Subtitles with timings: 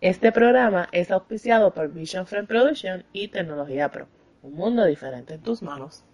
[0.00, 4.06] Este programa es auspiciado por Vision Frame Production y Tecnología Pro.
[4.42, 6.04] Un mundo diferente en tus manos.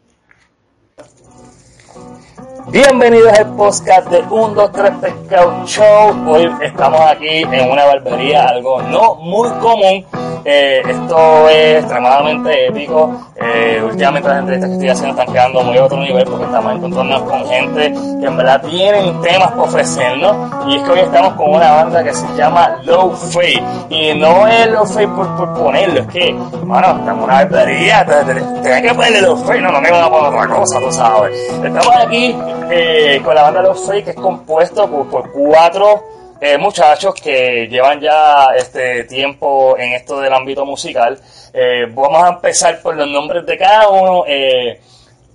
[2.71, 6.29] Bienvenidos al podcast de 1, 2, 3 Pescado Show.
[6.29, 10.05] Hoy estamos aquí en una barbería, algo no muy común.
[10.47, 13.13] Eh, esto es extremadamente épico.
[13.37, 16.75] Eh, últimamente las entrevistas que estoy haciendo están quedando muy a otro nivel porque estamos
[16.75, 20.37] encontrándonos con gente que en verdad tienen temas para ofrecernos.
[20.67, 23.63] Y es que hoy estamos con una banda que se llama Low Fate.
[23.89, 28.05] Y no es Low Fate por, por ponerlo, es que, bueno, estamos en una barbería,
[28.05, 31.35] tenés que ponerle Low Fate, no, no me van a poner otra cosa, tú sabes.
[31.63, 32.37] Estamos aquí
[32.71, 36.05] eh, con la banda Los Fake, que es compuesto por, por cuatro
[36.41, 41.19] eh, muchachos que llevan ya este tiempo en esto del ámbito musical.
[41.53, 44.25] Eh, vamos a empezar por los nombres de cada uno.
[44.27, 44.81] Eh,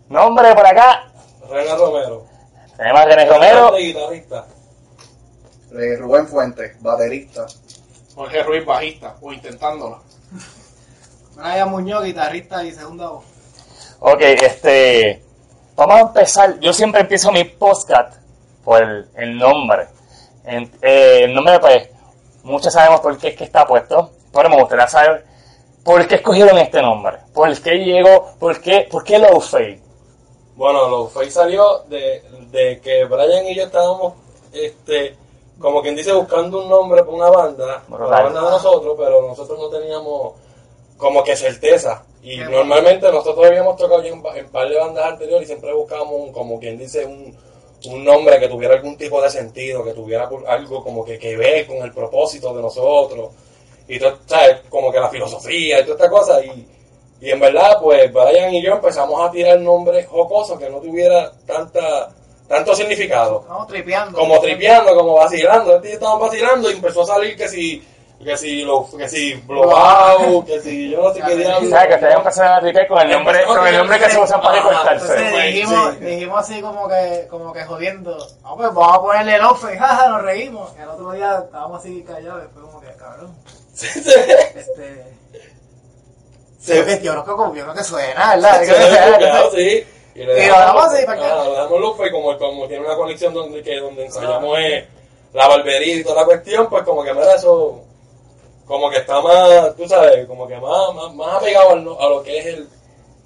[0.10, 1.10] nombre por acá.
[1.50, 2.26] René Romero.
[2.78, 3.76] Tenemos a René Romero.
[3.76, 4.46] guitarrista.
[5.72, 7.46] Eh, Rubén Fuentes, baterista.
[8.16, 10.04] Jorge Ruiz, bajista, o intentándolo.
[11.36, 13.26] Brian Muñoz, guitarrista y segunda voz.
[14.00, 15.24] Ok, este.
[15.80, 16.60] Vamos a empezar.
[16.60, 18.16] Yo siempre empiezo mi podcast
[18.66, 19.88] por el, el nombre.
[20.44, 21.88] En- eh, el nombre, pues,
[22.44, 25.26] muchos sabemos por qué es que está puesto, pero me gustaría saber
[25.84, 27.20] por qué escogieron este nombre.
[27.34, 28.34] ¿Por qué llegó?
[28.40, 29.82] ¿Por qué, por qué Low Fade?
[30.56, 34.16] Bueno, lo Face salió de, de que Brian y yo estábamos,
[34.52, 35.16] este,
[35.58, 39.26] como quien dice, buscando un nombre para una banda, para la banda de nosotros, pero
[39.26, 40.34] nosotros no teníamos
[41.00, 42.04] como que certeza.
[42.22, 45.74] Y Qué normalmente nosotros habíamos tocado ya en, en par de bandas anteriores y siempre
[45.74, 47.36] buscábamos, un, como quien dice, un,
[47.86, 51.66] un nombre que tuviera algún tipo de sentido, que tuviera algo como que, que ver
[51.66, 53.30] con el propósito de nosotros.
[53.88, 54.58] Y todo, ¿sabes?
[54.70, 56.44] Como que la filosofía y toda esta cosa.
[56.44, 56.68] Y,
[57.22, 61.32] y en verdad, pues Brian y yo empezamos a tirar nombres jocosos que no tuviera
[61.48, 62.14] tanta
[62.50, 63.42] tanto significado.
[63.42, 64.18] Estamos tripeando.
[64.18, 65.82] Como tripeando, como vacilando.
[65.82, 67.82] Estaban vacilando y empezó a salir que si,
[68.24, 71.70] que si, lo, que si blowout, que si yo no sé qué diablo.
[71.70, 71.88] ¿Sabes?
[71.88, 74.60] Que ustedes empezaron a tripear con el nombre, con el nombre que se usa para
[74.60, 74.94] Ajá.
[74.94, 78.18] Entonces dijimos, dijimos así como que, como que jodiendo.
[78.44, 80.72] Ah, pues vamos a ponerle el off, jaja, nos reímos.
[80.78, 83.34] Y el otro día estábamos así callados, después como que, cabrón.
[83.74, 85.06] Este.
[86.60, 86.74] Sí.
[86.76, 88.62] Yo, que- yo creo que como- yo creo que suena, ¿verdad?
[88.66, 89.88] Claro, entonces- sí.
[90.20, 93.34] Y le dejamos así para que- ah, dejamos Lufa y como, como tiene una conexión
[93.34, 94.86] donde, que, donde ensayamos eh,
[95.34, 97.82] la barbería y toda la cuestión, pues como que mira eso,
[98.70, 102.08] como que está más, tú sabes, como que más, más, más apegado al no- a
[102.08, 102.70] lo que es el...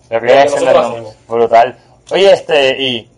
[0.10, 1.08] Lo que Lo siendo el.
[1.28, 1.78] Brutal.
[2.12, 3.12] Oye, este, y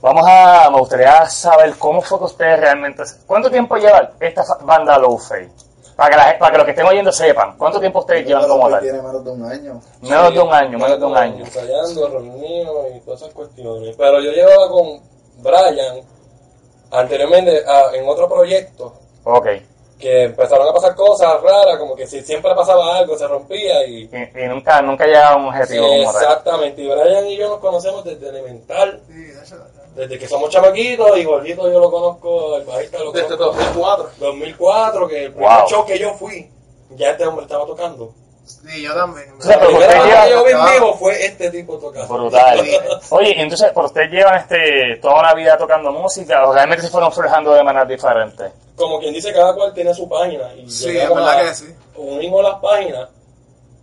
[0.00, 4.96] vamos a, me gustaría saber cómo fue que ustedes realmente, ¿cuánto tiempo lleva esta banda
[4.96, 5.50] Low Fade?
[5.96, 8.70] Para que, la, para que los que estén oyendo sepan, ¿cuánto tiempo ustedes llevan como
[8.70, 8.80] tal?
[8.80, 9.80] tiene menos de un año.
[10.00, 11.44] Menos de un año, menos de un año.
[11.44, 13.94] Ensayando, reunidos y todas esas cuestiones.
[13.98, 14.98] Pero yo llevaba con
[15.42, 16.00] Brian
[16.90, 18.94] anteriormente ah, en otro proyecto
[19.24, 19.46] Ok.
[20.00, 24.04] Que empezaron a pasar cosas raras, como que si siempre pasaba algo, se rompía y...
[24.04, 26.22] Y, y nunca, nunca llegaba a un objetivo como tal.
[26.22, 29.26] Exactamente, y Brian y yo nos conocemos desde elemental, Sí,
[29.94, 34.10] desde que somos chamaquitos, y Jorgito yo lo conozco, el bajista lo Desde conozco 2004.
[34.18, 35.68] 2004, que el primer Wow.
[35.68, 36.50] show que yo fui,
[36.90, 38.12] ya este hombre estaba tocando.
[38.44, 39.32] Sí, yo también.
[39.38, 42.14] O sea, pero usted lleva- que yo vi en vivo fue este tipo tocando.
[42.14, 42.60] Brutal.
[43.10, 47.12] Oye, entonces, ¿por ustedes llevan este, toda una vida tocando música o realmente se fueron
[47.12, 48.52] forjando de maneras diferentes?
[48.76, 50.52] Como quien dice, cada cual tiene su página.
[50.54, 51.74] Y Sí, es verdad a- que sí.
[51.96, 53.08] Unimos las páginas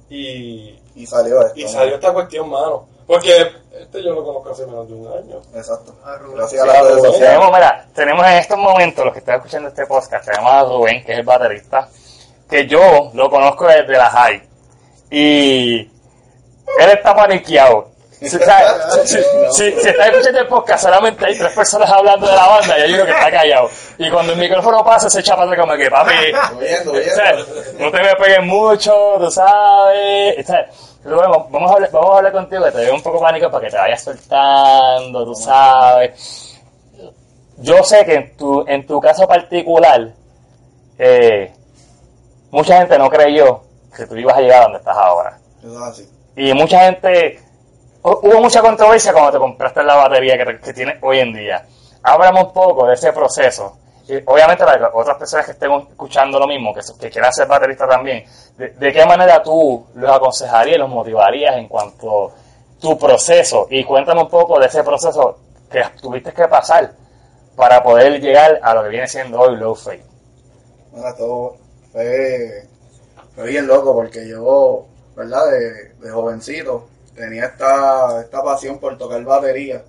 [0.10, 1.60] y, Y salió esto.
[1.60, 1.70] y ¿no?
[1.70, 2.88] salió esta cuestión, mano.
[3.06, 5.42] Porque este yo lo conozco hace menos de un año.
[5.56, 5.96] Exacto.
[6.36, 7.20] Gracias a Sí, las redes sociales.
[7.30, 11.06] Tenemos, mira, tenemos en estos momentos, los que están escuchando este podcast, tenemos a Rubén,
[11.06, 11.88] que es el baterista,
[12.50, 14.47] que yo lo conozco desde la high.
[15.10, 17.90] Y él está paniqueado.
[18.20, 18.38] Si, si,
[19.52, 22.82] si- si está escuchando el podcast, solamente hay tres personas hablando de la banda y
[22.82, 23.70] hay uno que está callado.
[24.00, 26.14] Y cuando el micrófono pasa, se echa para atrás como que, papi,
[27.80, 30.36] no te me pegues mucho, tú sabes.
[30.40, 30.68] O sea,
[31.04, 33.66] Rubén, vamos a, hablar, vamos a hablar contigo, que te doy un poco pánico para
[33.66, 36.60] que te vayas soltando, tú sabes.
[37.58, 40.10] Yo sé que en tu, en tu caso particular,
[40.98, 41.54] eh,
[42.50, 43.62] mucha gente no creyó
[43.96, 45.38] que tú ibas a llegar a donde estás ahora.
[45.60, 46.10] Eso es así.
[46.36, 47.40] Y mucha gente,
[48.04, 51.66] hu- hubo mucha controversia cuando te compraste la batería que, que tienes hoy en día.
[52.04, 53.78] Háblame un poco de ese proceso.
[54.08, 57.90] Y obviamente para otras personas que estén escuchando lo mismo, que, que quieran ser bateristas
[57.90, 58.24] también,
[58.58, 62.32] de, de qué manera tú los aconsejarías, los motivarías en cuanto a
[62.80, 63.68] tu proceso?
[63.70, 65.40] Y cuéntame un poco de ese proceso
[65.70, 66.92] que tuviste que pasar
[67.58, 70.06] para poder llegar a lo que viene siendo hoy Low Fate.
[70.92, 71.58] Bueno, todo
[71.92, 72.64] fue,
[73.38, 75.52] fue bien loco porque yo, ¿verdad?
[75.52, 79.84] De, de jovencito tenía esta, esta pasión por tocar batería.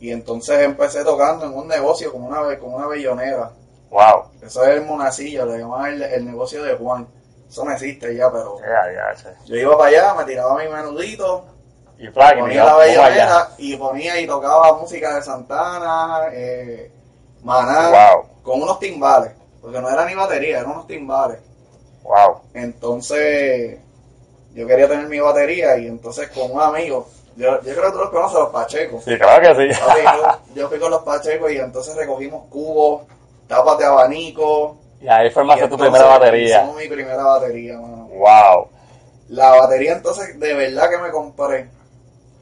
[0.00, 3.52] Y entonces empecé tocando en un negocio como una, como una bellonera.
[3.90, 4.24] Wow.
[4.42, 7.06] Eso es el monacillo, le llamaban el, el negocio de Juan.
[7.48, 9.28] Eso no existe ya, pero ya, che.
[9.46, 11.44] yo iba para allá, me tiraba mi menudito,
[11.96, 16.90] Y ponía la bellonera y ponía y tocaba música de Santana, eh,
[17.44, 19.30] Maná, Wow, con unos timbales,
[19.62, 21.38] porque no era ni batería, eran unos timbales.
[22.04, 22.42] Wow.
[22.54, 23.80] Entonces,
[24.54, 27.98] yo quería tener mi batería y entonces con un amigo, yo, yo creo que tú
[27.98, 29.04] los conoces, los Pachecos.
[29.04, 29.80] Sí, claro que sí.
[30.54, 33.02] Yo, yo fui con los Pachecos y entonces recogimos cubos,
[33.48, 34.76] tapas de abanico.
[35.00, 36.58] Y ahí y formaste tu primera batería.
[36.58, 38.08] Hicimos mi primera batería, mano.
[38.08, 38.68] Wow.
[39.30, 41.68] La batería entonces de verdad que me compré,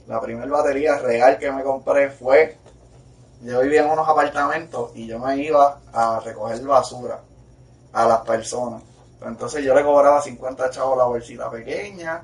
[0.06, 2.56] la primera batería real que me compré fue,
[3.42, 7.20] yo vivía en unos apartamentos y yo me iba a recoger basura
[7.92, 8.82] a las personas.
[9.26, 12.22] Entonces yo le cobraba 50 chavos la bolsita pequeña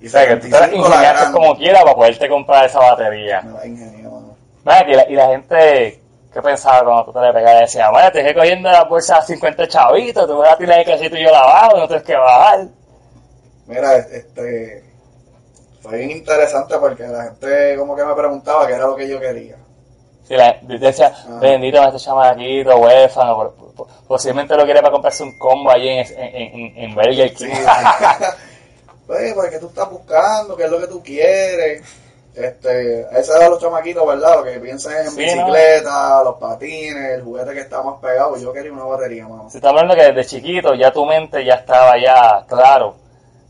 [0.00, 1.38] y O sea, que tú te 75 la ingeniaste grande.
[1.38, 3.40] como quiera para poderte comprar esa batería.
[3.42, 3.52] Me
[4.02, 4.36] la mano.
[4.64, 6.02] Mira, y la, y la gente,
[6.32, 7.60] ¿qué pensaba cuando tú te le pegabas?
[7.60, 10.86] Decía, bueno, te dejé cogiendo la bolsa a 50 chavitos, tú vas a tirar el
[10.86, 12.66] casito y yo lavado, no tienes que bajar.
[13.66, 14.84] Mira, este
[15.80, 19.20] fue bien interesante porque la gente como que me preguntaba qué era lo que yo
[19.20, 19.56] quería.
[20.26, 21.38] Si la gente decía, Ah.
[21.40, 23.52] bendito este chamaquito, huérfano,
[24.06, 27.46] posiblemente lo quiere para comprarse un combo allí en, en, en, en Burger King.
[27.46, 27.52] Sí.
[29.06, 31.82] Pues, porque tú estás buscando, qué es lo que tú quieres.
[32.34, 34.36] Este, ese era los chamaquitos, ¿verdad?
[34.38, 38.36] Lo que piensan en Sí, bicicleta, los patines, el juguete que está más pegado.
[38.38, 39.50] Yo quería una batería, mano.
[39.50, 42.96] Se está hablando que desde chiquito ya tu mente ya estaba ya claro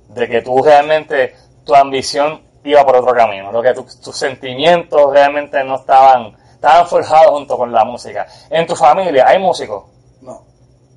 [0.08, 1.34] de que tú realmente,
[1.64, 6.86] tu ambición iba por otro camino, lo que tu- tus sentimientos realmente no estaban, estaban
[6.88, 8.26] forjados junto con la música.
[8.50, 9.84] En tu familia hay músicos,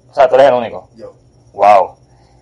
[0.10, 0.90] o sea, tú eres el único.
[0.96, 1.12] yo.
[1.54, 1.96] Wow.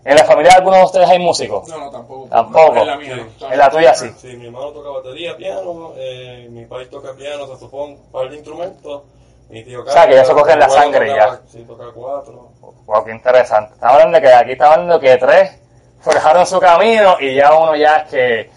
[0.03, 1.67] En la familia de algunos de ustedes hay músicos.
[1.67, 2.27] No, no, tampoco.
[2.29, 2.75] Tampoco.
[2.77, 3.51] En la mía, no.
[3.51, 4.09] En la tuya sí.
[4.17, 8.35] Sí, mi hermano toca batería, piano, eh, mi país toca piano, saxofón, un par de
[8.35, 9.01] instrumentos.
[9.50, 11.41] Mi tío O sea, que ya se coge en la sangre tocaba- ya.
[11.47, 12.50] Sí, toca cuatro.
[12.85, 13.73] Wow, qué interesante.
[13.73, 15.59] Estamos hablando de que aquí estamos hablando que tres
[16.01, 18.50] forjaron su camino y ya uno ya es que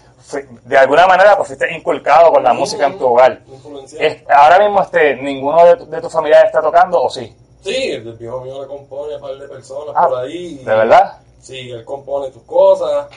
[0.65, 3.39] de alguna manera pues fuiste inculcado con la música en tu hogar.
[4.29, 8.13] Ahora mismo este, ninguno de, tu- de tus familiares está tocando o sí, Sí, el
[8.13, 10.55] viejo mío le compone a un par de personas Ah, por ahí.
[10.55, 11.17] ¿de verdad?
[11.41, 13.07] Sí, él compone tus cosas.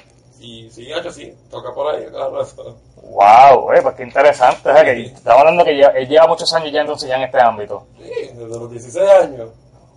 [0.41, 2.77] Y sí, hecho sí, toca por ahí cada rato.
[2.97, 4.71] Wow, eh, pues qué interesante.
[4.71, 7.41] O sea, que hablando que lleva, él lleva muchos años ya entonces ya en este
[7.41, 7.87] ámbito.
[7.97, 9.51] Sí, desde los 16 años.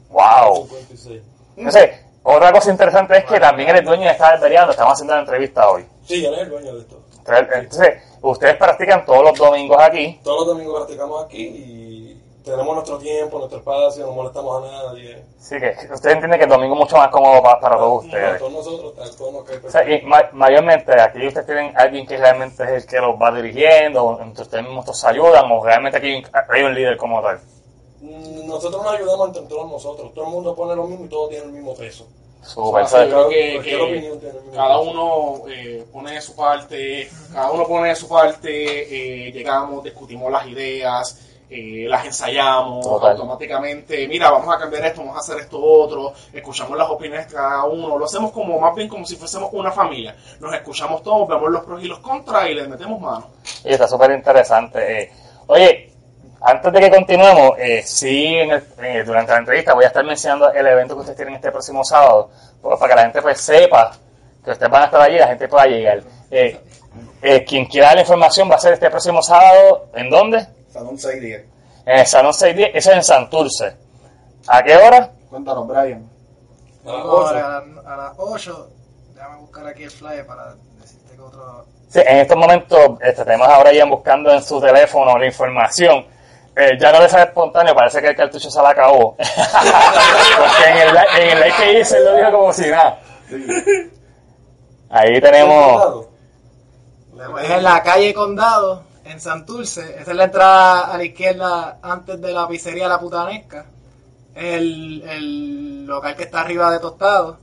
[0.09, 0.67] Wow.
[0.67, 1.21] 56.
[1.57, 1.89] Entonces,
[2.21, 5.85] otra cosa interesante es que también eres dueño de esta estamos haciendo la entrevista hoy.
[6.03, 6.99] Sí, él es el dueño de esto.
[7.17, 10.19] Entonces, entonces, ustedes practican todos los domingos aquí.
[10.23, 11.84] Todos los domingos practicamos aquí y
[12.45, 15.23] tenemos nuestro tiempo, nuestro espacio, no molestamos a nadie.
[15.39, 18.25] Así que ustedes entienden que el domingo es mucho más cómodo pa- para todos ustedes.
[18.25, 22.05] Para todos nosotros, tal como que O sea, y ma- mayormente aquí ustedes tienen alguien
[22.07, 25.63] que realmente es el que los va dirigiendo, o entre ustedes mismos se ayudan, o
[25.63, 27.39] realmente aquí hay un- líder como tal.
[28.01, 30.13] Mm, Nosotros nos ayudamos entre todos nosotros.
[30.13, 32.07] Todo el mundo pone lo mismo y todo tiene el mismo peso.
[32.43, 34.19] Súper, O sea, yo creo que,
[34.53, 39.83] cada uno eh, pone de su parte, cada uno pone de su parte, eh, llegamos,
[39.83, 41.19] discutimos las ideas,
[41.49, 43.11] eh, las ensayamos, Total.
[43.11, 47.35] automáticamente, mira, vamos a cambiar esto, vamos a hacer esto otro, escuchamos las opiniones de
[47.35, 51.27] cada uno, lo hacemos como más bien como si fuésemos una familia, nos escuchamos todos,
[51.27, 53.27] vemos los pros y los contras y les metemos mano.
[53.63, 55.01] Y está súper interesante.
[55.03, 55.11] eh.
[55.47, 55.91] Oye,
[56.41, 60.03] antes de que continuemos, eh, sí, en el- eh, durante la entrevista voy a estar
[60.03, 62.29] mencionando el evento que ustedes tienen este próximo sábado,
[62.61, 63.91] pues, para que la gente pues sepa
[64.43, 66.01] que ustedes van a estar allí y la gente pueda llegar.
[66.29, 66.59] Eh,
[67.21, 70.45] eh, quien quiera la información va a ser este próximo sábado, ¿en dónde?
[70.75, 71.45] Salón 610.
[71.85, 73.77] En el Salón 610, eso es en Santurce.
[74.47, 75.09] ¿A qué hora?
[75.29, 76.09] Cuéntanos, Brian.
[76.85, 77.29] A las Digo, ocho.
[77.29, 78.69] a, las- a las 8,
[79.13, 81.65] déjame buscar aquí el flyer para decirte que otro.
[81.89, 86.05] Sí, en estos momentos este, tenemos ahora ya buscando en su teléfono la información.
[86.57, 89.15] Eh, ya no le sale espontáneo, parece que el cartucho se la acabó.
[90.37, 92.99] Porque en el, en el live que hice él lo dijo como si nada.
[94.89, 96.05] Ahí tenemos.
[97.41, 99.97] Es en la calle Condado, en Santurce.
[100.01, 103.65] Esa es la entrada a la izquierda antes de la pizzería La Putanesca.
[104.33, 107.37] Es el, el local que está arriba de Tostado.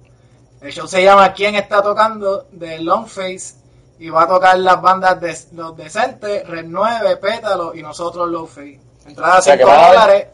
[0.60, 2.46] El show se llama ¿Quién está tocando?
[2.52, 3.54] de Longface.
[3.98, 8.80] Y va a tocar las bandas de Los Decentes, Red 9, Pétalo y nosotros Lowface.
[9.06, 10.26] Entrada 5 a ver- dólares.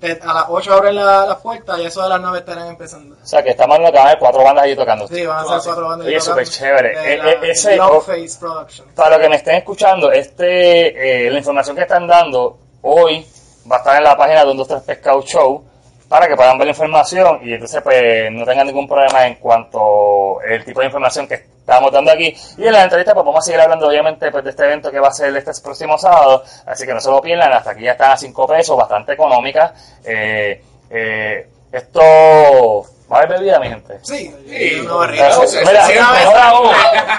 [0.00, 3.16] Te- A las 8 abren la- las puertas y eso de las 9 estarán empezando.
[3.22, 5.08] O sea, que estamos hablando que van a haber cuatro bandas allí tocando.
[5.08, 6.06] Sí, van a ser cuatro bandas.
[6.06, 7.14] Oye, tocando súper chévere.
[7.14, 8.88] Eh, la- eh, ese- Longface Production.
[8.94, 13.26] Para los que me estén escuchando, este, eh, la información que están dando hoy
[13.70, 15.64] va a estar en la página de un 2 3 Pescado Show
[16.08, 20.40] para que puedan ver la información y entonces pues no tengan ningún problema en cuanto
[20.42, 22.34] el tipo de información que estamos dando aquí.
[22.58, 24.98] Y en la entrevista pues vamos a seguir hablando obviamente pues de este evento que
[24.98, 27.92] va a ser este próximo sábado, así que no se lo pierdan, hasta aquí ya
[27.92, 29.74] están a 5 pesos, bastante económica.
[30.04, 32.86] Eh, eh, Esto.
[33.10, 34.00] ¿Va a haber bebida, mi gente?
[34.02, 35.30] Sí, Sí, una barriga.
[35.64, 36.70] Mira, mejor aún,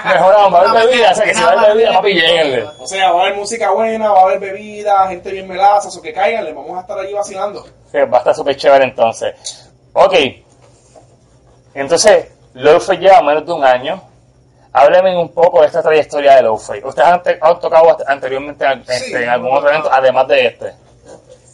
[0.04, 2.12] mejor aún, va a haber bebida, o sea que si va a haber bebida, papi,
[2.12, 2.64] lléguenle.
[2.78, 6.02] O sea, va a haber música buena, va a haber bebida, gente bien melaza, o
[6.02, 7.64] que caigan, le vamos a estar allí vacilando.
[7.90, 9.70] Sí, va a estar súper chévere entonces.
[9.94, 10.14] Ok.
[11.72, 14.02] Entonces, Lowfay lleva menos de un año.
[14.80, 16.82] Hábleme un poco de esta trayectoria de Lowfay.
[16.84, 19.14] ¿Ustedes han, han tocado anteriormente en, este, Sí.
[19.14, 20.72] en algún otro evento, además de este?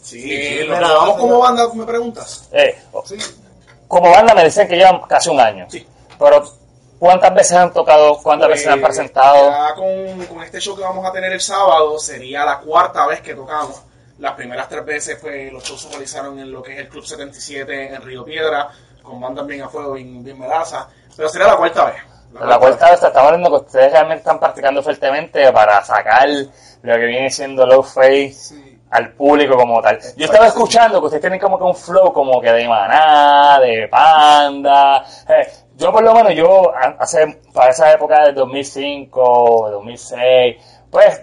[0.01, 1.21] Sí, sí, mira, llevamos sí.
[1.21, 2.47] como banda, me preguntas.
[2.51, 3.17] Eh, Sí.
[3.87, 5.65] como banda me dicen que llevan casi un año.
[5.69, 5.85] Sí.
[6.19, 6.43] Pero,
[6.99, 8.17] ¿cuántas veces han tocado?
[8.21, 9.49] ¿Cuántas veces han Pues, presentado?
[9.49, 13.21] Ya con, con este show que vamos a tener el sábado, sería la cuarta vez
[13.21, 13.81] que tocamos.
[14.19, 17.03] Las primeras tres veces, pues, los shows se realizaron en lo que es el Club
[17.05, 18.69] 77 en Río Piedra,
[19.01, 20.87] con bandas bien a fuego, bien, bien melaza.
[21.17, 21.95] Pero sería la cuarta vez.
[22.39, 26.27] La cuarta estamos hablando que ustedes realmente están practicando fuertemente para sacar
[26.81, 28.79] lo que viene siendo low face Sí.
[28.91, 29.97] al público como tal.
[30.17, 33.87] Yo estaba escuchando que ustedes tienen como que un flow como que de maná, de
[33.87, 35.03] panda.
[35.27, 40.57] Eh, yo por lo menos yo hace para esa época del 2005, 2006,
[40.91, 41.21] pues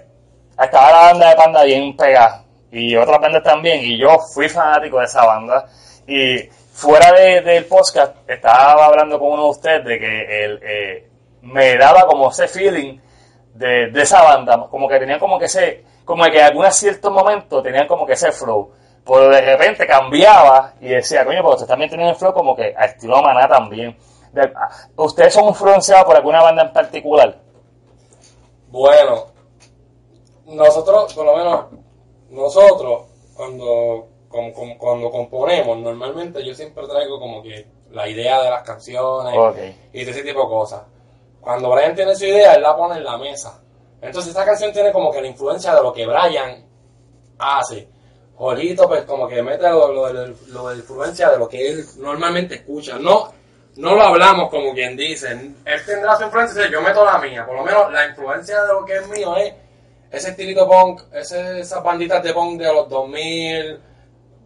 [0.61, 4.99] estaba la banda de panda bien pegada y otras bandas también y yo fui fanático
[4.99, 5.67] de esa banda
[6.07, 6.39] y
[6.83, 11.09] fuera de- del podcast estaba hablando con uno de ustedes de que el, eh,
[11.43, 12.99] me daba como ese feeling
[13.55, 17.13] de, de esa banda, como que tenían como que ese, como que en algunos ciertos
[17.13, 18.73] momentos tenían como que ese flow,
[19.05, 22.75] pero de repente cambiaba y decía, coño, pues ustedes también tienen el flow como que
[22.77, 23.97] a estilo maná también.
[24.33, 27.39] De- ah, ¿Ustedes son influenciados por alguna banda en particular?
[28.69, 29.27] Bueno,
[30.47, 31.65] nosotros, por lo menos,
[32.31, 33.03] nosotros,
[33.37, 38.63] cuando, com- com- cuando componemos, normalmente yo siempre traigo como que la idea de las
[38.63, 39.35] canciones
[39.93, 40.83] y ese tipo de cosas.
[41.41, 43.61] Cuando Brian tiene su idea, él la pone en la mesa.
[44.01, 46.65] Entonces esta canción tiene como que la influencia de lo que Brian
[47.39, 47.89] hace.
[48.37, 51.69] Jorito pues como que mete lo, lo, de- lo de la influencia de lo que
[51.71, 52.99] él normalmente escucha.
[52.99, 53.31] No,
[53.77, 55.31] no lo hablamos como quien dice.
[55.33, 57.45] Él tendrá su influencia, yo meto la mía.
[57.47, 59.55] Por lo menos la influencia de lo que es mío es
[60.11, 63.81] ese estilito punk, ese, esas banditas de punk de los 2000,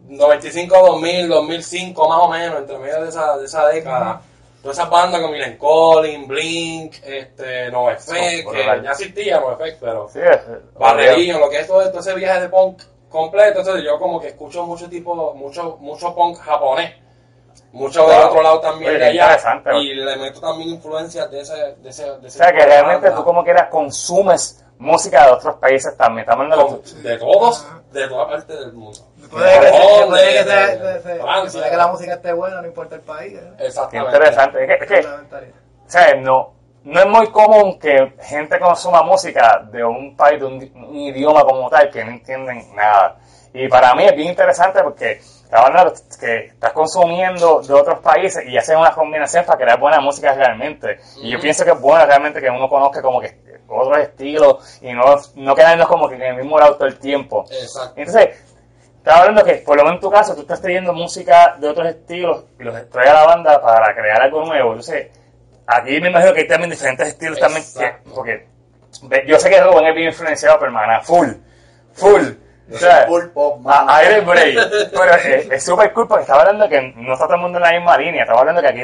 [0.08, 4.20] 95, 2000, 2005 más o menos, entre medio de esa, de esa década.
[4.62, 8.08] Todas esas bandas como Milen Collins, Blink, este, NoFX,
[8.46, 10.40] Oh, que ya existía NoFX, pero Sí, es-
[10.78, 14.28] Barrerillo, lo que es todo, todo ese viaje de punk completo, entonces yo como que
[14.28, 16.94] escucho mucho tipo, mucho, mucho punk japonés,
[17.72, 21.40] mucho del otro lado también Oye, de allá, interesante, y le meto también influencias de
[21.40, 25.32] ese, de ese, de O ese sea, que realmente tú como quieras consumes música de
[25.32, 26.28] otros países también.
[26.28, 27.08] Estamos de...
[27.10, 28.98] de todos, de toda parte del mundo.
[29.30, 30.78] Puede que, Japón, puede que sea-
[31.52, 33.34] puede que la música esté buena, no importa el país.
[33.34, 33.52] ¿eh?
[33.58, 34.16] Qué Exactamente.
[34.16, 34.62] interesante.
[34.64, 36.54] Es que, es que o sea, no,
[36.84, 41.42] no es muy común que gente consuma música de un país, de un, un idioma
[41.44, 43.16] como tal, que no entienden nada.
[43.52, 45.20] Y para mí es bien interesante porque
[46.20, 50.98] que estás consumiendo de otros países y hacen una combinación para crear buena música realmente.
[51.22, 53.36] Y yo pienso que es bueno realmente que uno conozca como que
[53.68, 55.02] otros estilos y no,
[55.36, 57.44] no quedarnos como que en el mismo lado todo el tiempo.
[57.50, 57.92] Exacto.
[57.96, 58.55] Entonces,
[59.06, 61.86] estaba hablando que, por lo menos en tu caso, tú estás trayendo música de otros
[61.86, 64.70] estilos y los trae a la banda para crear algo nuevo.
[64.70, 65.06] Entonces,
[65.64, 67.62] aquí me imagino que hay también diferentes estilos también.
[67.78, 68.46] Que- porque
[69.26, 71.28] yo sé que Rubén es bien influenciado por Maná, full,
[71.92, 72.22] full.
[72.72, 73.96] O sea, Full pop, a-.
[73.98, 74.56] Aire Break.
[74.90, 77.62] Pero es es súper cool porque estaba hablando que no está todo el mundo en
[77.62, 78.22] la misma línea.
[78.22, 78.82] Estaba hablando que aquí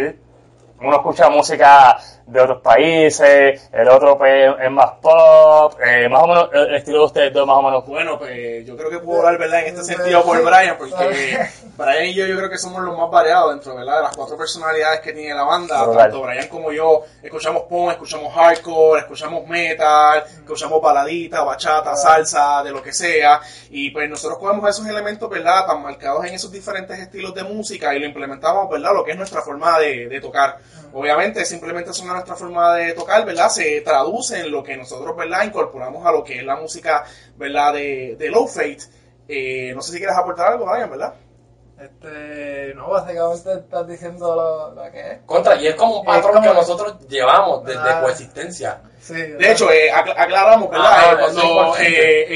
[0.82, 6.26] uno escucha música de otros países, el otro pues, es más pop, eh, más o
[6.26, 9.20] menos el estilo de ustedes dos más o menos Bueno, pues yo creo que puedo
[9.20, 9.60] hablar, ¿verdad?
[9.60, 11.38] En este sentido por Brian, porque
[11.76, 13.96] Brian y yo yo creo que somos los más variados dentro, ¿verdad?
[13.96, 15.84] De las cuatro personalidades que tiene la banda.
[15.94, 22.70] Tanto Brian como yo escuchamos punk, escuchamos hardcore, escuchamos metal, escuchamos baladita, bachata, salsa, de
[22.70, 23.40] lo que sea.
[23.70, 25.66] Y pues nosotros cogemos esos elementos, ¿verdad?
[25.66, 28.94] Tan marcados en esos diferentes estilos de música y lo implementamos, ¿verdad?
[28.94, 30.58] Lo que es nuestra forma de, de tocar.
[30.92, 33.48] Obviamente, simplemente es una nuestra forma de tocar, ¿verdad?
[33.48, 35.44] Se traduce en lo que nosotros, ¿verdad?
[35.44, 37.04] Incorporamos a lo que es la música,
[37.36, 37.72] ¿verdad?
[37.74, 38.82] De, de Low Fate.
[39.28, 41.14] Eh, no sé si quieres aportar algo, Brian, ¿verdad?
[41.82, 45.18] Este, no, básicamente estás diciendo lo, lo que es.
[45.26, 48.00] Contra, y es como un patrón como- que nosotros llevamos desde Ah.
[48.02, 48.80] coexistencia.
[49.00, 50.86] Sí, De hecho, eh, acla- aclaramos, ¿verdad?
[50.92, 52.26] Ah, Eh, cuando eh,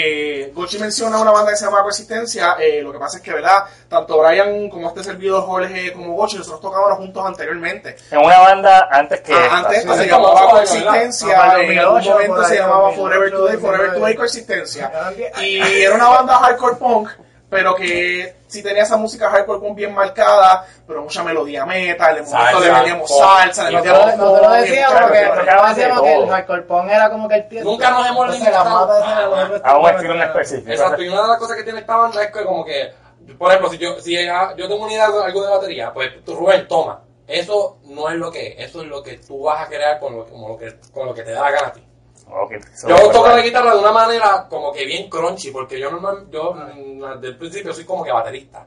[0.50, 3.62] eh, menciona una banda que se llama Coexistencia, eh, lo que pasa es que, ¿verdad?
[3.88, 7.94] Tanto Brian como este servidor Jorge como Gochi, nosotros tocábamos juntos anteriormente.
[8.10, 9.56] en una banda antes que Ah, esta.
[9.58, 13.86] antes Sí, se llamaba Coexistencia, en algún 2008, momento se llamaba 2008, Forever Today, Forever
[13.86, 13.98] 2009.
[14.00, 14.92] Today Coexistencia.
[15.40, 17.10] Y era una banda hardcore punk,
[17.48, 22.24] pero que sí tenía esa música hardcore punk bien marcada, pero mucha melodía metal, en
[22.24, 23.20] momentos le metíamos pop.
[23.20, 25.38] salsa, le metíamos pop, y decíamos muchas que, cosas.
[25.40, 27.70] tocaban de decíamos que el hardcore punk era como que el tiempo.
[27.70, 30.70] Nunca nos hemos limitado de a un estilo en específico.
[30.72, 33.06] Exacto, y una de las cosas que tiene esta banda es que como que
[33.38, 36.24] por ejemplo, si yo, si ah, yo tengo una idea de algo de batería, pues
[36.24, 37.02] tú, Rubén, toma.
[37.26, 40.16] Eso no es lo que es, eso es lo que tú vas a crear con
[40.16, 41.85] lo, como lo que, con lo que te da la gana a ti.
[42.72, 46.26] Eso Yo toco la guitarra de una manera como que bien crunchy, porque yo normal,
[46.30, 48.66] yo mm, desde el principio soy como que baterista.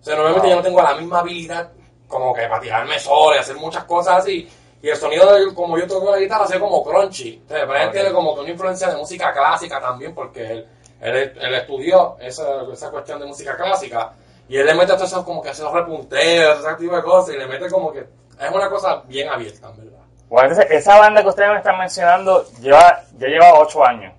[0.00, 1.70] O sea, normalmente yo no tengo la misma habilidad
[2.08, 4.48] como que para tirarme solo y hacer muchas cosas así.
[4.82, 7.40] Y el sonido de como yo toco la guitarra es como crunchy.
[7.42, 7.92] Entonces, Brian Ok.
[7.92, 10.66] tiene como que una influencia de música clásica también, porque él,
[11.00, 14.12] él, él estudió esa, esa cuestión de música clásica.
[14.48, 17.38] Y él le mete todo eso como que esos repunteos, ese tipo de cosas, y
[17.38, 20.05] le mete como que es una cosa bien abierta, en verdad.
[20.28, 24.12] Bueno, entonces, esa banda que ustedes me están mencionando lleva, ya lleva ocho años.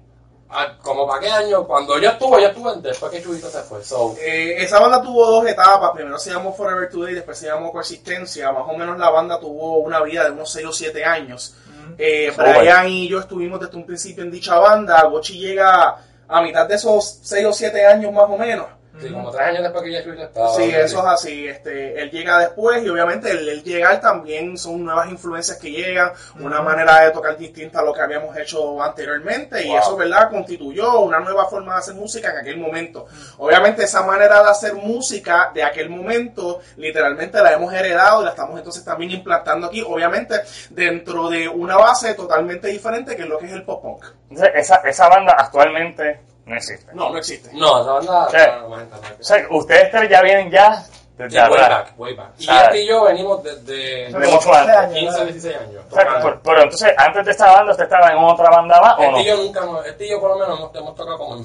[0.49, 3.83] Ah, como para qué año, cuando yo estuve, yo estuve después que Chubito se fue.
[3.83, 5.91] So, Eh, esa banda tuvo dos etapas.
[5.93, 8.51] Primero se llamó Forever Today, después se llamó Coexistencia.
[8.53, 11.55] Más o menos la banda tuvo una vida de unos 6 o 7 años.
[11.97, 12.59] Eh, Súper.
[12.59, 15.03] Brian y yo estuvimos desde un principio en dicha banda.
[15.03, 15.97] Gochi llega
[16.29, 18.67] a mitad de esos 6 o 7 años más o menos.
[18.99, 20.55] Sí, como tres años después que ya Chubito estaba.
[20.55, 21.47] Sí, eso es así.
[21.47, 26.11] Este, él llega después y obviamente el, el llegar también son nuevas influencias que llegan,
[26.39, 30.29] una manera de tocar distinta a lo que habíamos hecho anteriormente y eso, ¿verdad?
[30.29, 33.07] Constituyó una nueva forma de hacer música en aquel momento.
[33.37, 38.31] Obviamente esa manera de hacer música de aquel momento literalmente la hemos heredado y la
[38.31, 40.35] estamos entonces también implantando aquí, obviamente
[40.69, 44.05] dentro de una base totalmente diferente que es lo que es el pop punk.
[44.29, 46.91] Entonces, esa, esa banda actualmente no existe.
[46.93, 47.49] No, no existe.
[47.53, 48.27] No, esa banda.
[48.31, 48.37] Sí.
[48.37, 48.97] no, no, no, no, no.
[49.19, 50.83] O sea, ustedes tres ya vienen ya
[51.17, 52.29] desde Sí, way back, way back.
[52.39, 52.61] Y Ah.
[52.65, 54.99] este y yo venimos desde De mucho antes.
[54.99, 55.83] 15, 16 años.
[55.91, 58.93] O sea, por- pero entonces, antes de esta banda, ¿usted estaba en otra banda más
[58.97, 59.17] o no?
[59.17, 61.35] Este y yo nunca, hemos- este y yo por lo menos hemos, hemos tocado como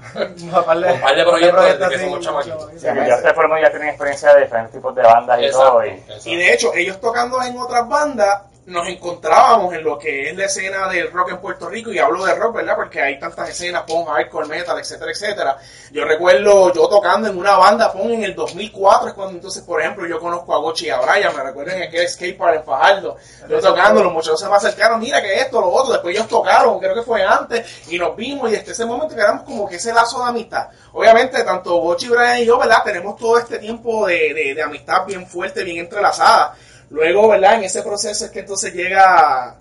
[0.50, 2.70] No, par de- Un par de proyectos desde que somos mucho, chamaquitos.
[2.76, 5.50] Sí, ya ustedes por lo menos ya tienen experiencia de diferentes tipos de bandas y
[5.50, 5.84] todo.
[5.84, 6.28] Y, Exacto.
[6.28, 10.44] Y de hecho, ellos tocando en otras bandas, nos encontrábamos en lo que es la
[10.44, 12.76] escena del rock en Puerto Rico, y hablo de rock, ¿verdad?
[12.76, 15.58] Porque hay tantas escenas, punk, hardcore, metal, etcétera, etcétera.
[15.90, 19.80] Yo recuerdo yo tocando en una banda, punk, en el 2004, es cuando entonces, por
[19.80, 22.64] ejemplo, yo conozco a Gochi y a Brian, me recuerdo en aquel skate park en
[22.64, 23.16] Fajardo,
[23.48, 26.78] yo tocando, los muchachos se me acercaron, mira que esto, lo otro, después ellos tocaron,
[26.78, 29.92] creo que fue antes, y nos vimos, y desde ese momento quedamos como que ese
[29.92, 30.68] lazo de amistad.
[30.92, 32.82] Obviamente, tanto Gochi, Brian y yo, ¿verdad?
[32.84, 36.54] Tenemos todo este tiempo de, de, de amistad bien fuerte, bien entrelazada.
[36.90, 37.54] Luego, ¿verdad?
[37.54, 39.56] En ese proceso es que entonces llega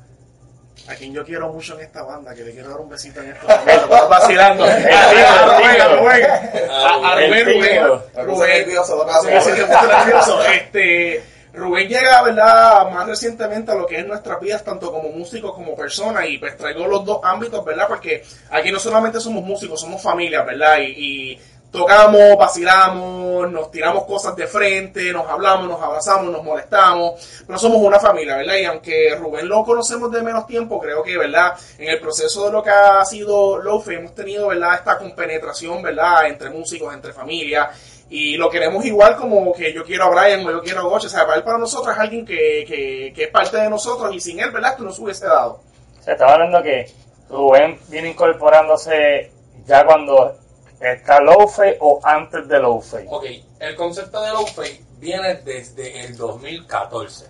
[0.87, 3.29] a quien yo quiero mucho en esta banda, que le quiero dar un besito en
[3.31, 3.73] esta banda.
[3.75, 4.63] Estamos vacilando.
[4.65, 6.25] A Rubén, a Rubén.
[6.71, 7.45] A- Rubén.
[7.45, 8.25] Rubén.
[8.25, 8.49] Rubén.
[8.59, 10.41] nervioso, nervioso.
[10.45, 12.89] Este, Rubén llega, ¿verdad?
[12.91, 16.57] Más recientemente a lo que es nuestras vidas, tanto como músicos como personas, y pues
[16.57, 17.87] traigo los dos ámbitos, ¿verdad?
[17.87, 20.77] Porque aquí no solamente somos músicos, somos familia, ¿verdad?
[20.79, 21.39] Y, y
[21.71, 27.77] tocamos, vacilamos, nos tiramos cosas de frente, nos hablamos, nos abrazamos, nos molestamos, pero somos
[27.81, 28.55] una familia, ¿verdad?
[28.55, 31.53] Y aunque Rubén lo conocemos de menos tiempo, creo que, ¿verdad?
[31.77, 34.75] En el proceso de lo que ha sido Lofe, hemos tenido, ¿verdad?
[34.75, 36.27] Esta compenetración, ¿verdad?
[36.27, 37.69] Entre músicos, entre familia,
[38.09, 41.05] y lo queremos igual como que yo quiero a Brian o yo quiero a Goche,
[41.07, 44.13] o sea, para él para nosotros es alguien que, que, que es parte de nosotros
[44.15, 44.71] y sin él, ¿verdad?
[44.71, 45.61] Esto no se hubiese dado.
[46.07, 46.91] o estaba hablando que
[47.29, 49.31] Rubén viene incorporándose
[49.67, 50.35] ya cuando
[50.79, 53.05] está Low-Fi o antes de Low-Fi.
[53.09, 53.25] Ok,
[53.59, 57.27] el concepto de Lo-Fi viene desde el 2014.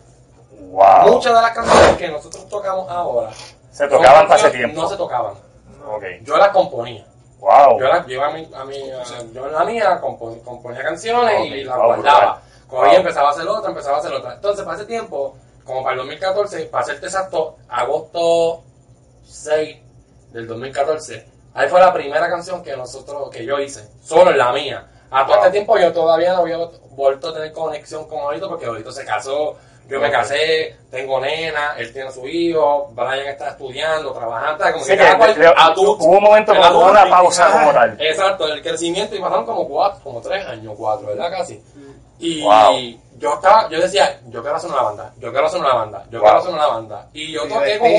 [0.72, 1.14] Wow.
[1.14, 3.32] Muchas de las canciones que nosotros tocamos ahora
[3.72, 4.82] Se tocaban para ese tiempo.
[4.82, 5.34] No se tocaban.
[5.88, 6.04] Ok.
[6.24, 7.06] Yo las componía.
[7.40, 7.80] Wow.
[7.80, 11.40] Yo, las, yo, a mi, a mi- a- yo en la mía compo- componía canciones
[11.40, 12.42] Ok, y las wow, guardaba.
[12.68, 12.98] Cogía, Wow.
[12.98, 14.34] empezaba a hacer otra, empezaba a hacer otra.
[14.34, 18.64] Entonces, para ese tiempo, como para el 2014, para serte exacto, agosto
[19.24, 19.78] 6
[20.34, 21.26] del 2014,
[21.60, 24.88] ahí fue la primera canción que nosotros, que yo hice, solo en la mía.
[25.12, 25.46] A todo Wow.
[25.46, 26.58] este tiempo yo todavía no había
[26.92, 31.74] vuelto a tener conexión con Olito porque Olito se casó, yo me casé, tengo nena,
[31.78, 36.24] él tiene su hijo, Brian está estudiando, trabajando, como Sí, que cada cual hubo un
[36.24, 37.98] momento como adulto una y- pausa como tal.
[38.00, 41.32] Exacto, el crecimiento y pasaron como cuatro, como tres años, cuatro, ¿verdad?
[41.32, 41.60] Casi.
[42.20, 42.78] Y Wow.
[43.18, 46.20] yo estaba, yo decía, yo quiero hacer una banda, yo quiero hacer una banda, yo
[46.20, 46.22] Wow.
[46.28, 47.08] quiero hacer una banda.
[47.14, 47.96] Y yo toqué como.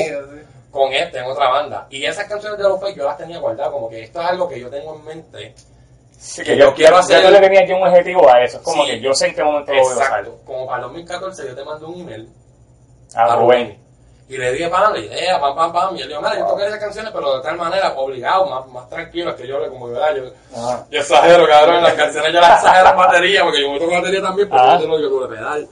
[0.71, 1.87] Con este en otra banda.
[1.91, 4.49] Y esas canciones de los Fake yo las tenía guardadas, como que esto es algo
[4.49, 5.55] que yo tengo en mente.
[6.19, 8.59] Sí, que yo quiero hacer- tú le tenías aquí un objetivo a eso.
[8.59, 8.91] Es como Sí.
[8.91, 10.07] que yo sé en qué momento lo voy a usar.
[10.07, 10.39] Exacto.
[10.45, 12.29] Como para el 2014 yo te mandé un email
[13.15, 13.79] A Rubén.
[14.29, 15.97] Y le dije, pam, la idea, pam, pam, pam.
[15.97, 18.89] Y él dijo, mira, yo toqué esas canciones, pero de tal manera, obligado, más, más
[18.89, 20.15] tranquilo, que yo le como, ¿verdad?
[20.15, 20.23] Yo,
[20.57, 20.87] Ajá.
[20.89, 23.91] yo exagero, cabrón, en las canciones yo las exagero en batería, porque yo me toco
[23.93, 24.75] batería también, porque Ah.
[24.77, 25.69] yo tengo yo doble pedal.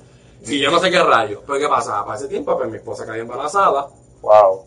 [0.47, 1.43] Y yo no sé qué rayo.
[1.47, 2.05] Pero ¿qué pasaba?
[2.07, 3.87] Para ese tiempo, pues mi esposa caía embarazada,
[4.23, 4.65] Wow.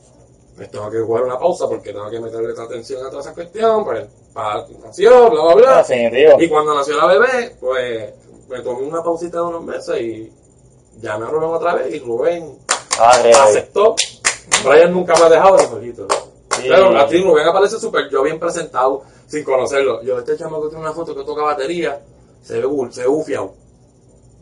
[0.61, 3.83] Pues tengo que jugar una pausa porque tengo que meterle atención a toda esa cuestión,
[3.83, 5.77] pues para, nació, bla, bla, bla.
[5.77, 6.39] Definitivo.
[6.39, 8.13] Y cuando nació la bebé, pues
[8.47, 10.31] me tomé una pausita de unos meses y
[11.01, 12.59] llamé a Rubén otra vez y Rubén
[13.33, 13.95] aceptó.
[14.63, 16.07] Brian nunca me ha dejado de solito.
[16.55, 16.65] Sí.
[16.69, 20.03] Pero a ti Rubén aparece súper yo bien presentado, sin conocerlo.
[20.03, 21.99] Yo, este chamaco tiene una foto que toca batería.
[22.43, 23.53] se ve, bu- se ve bufiado.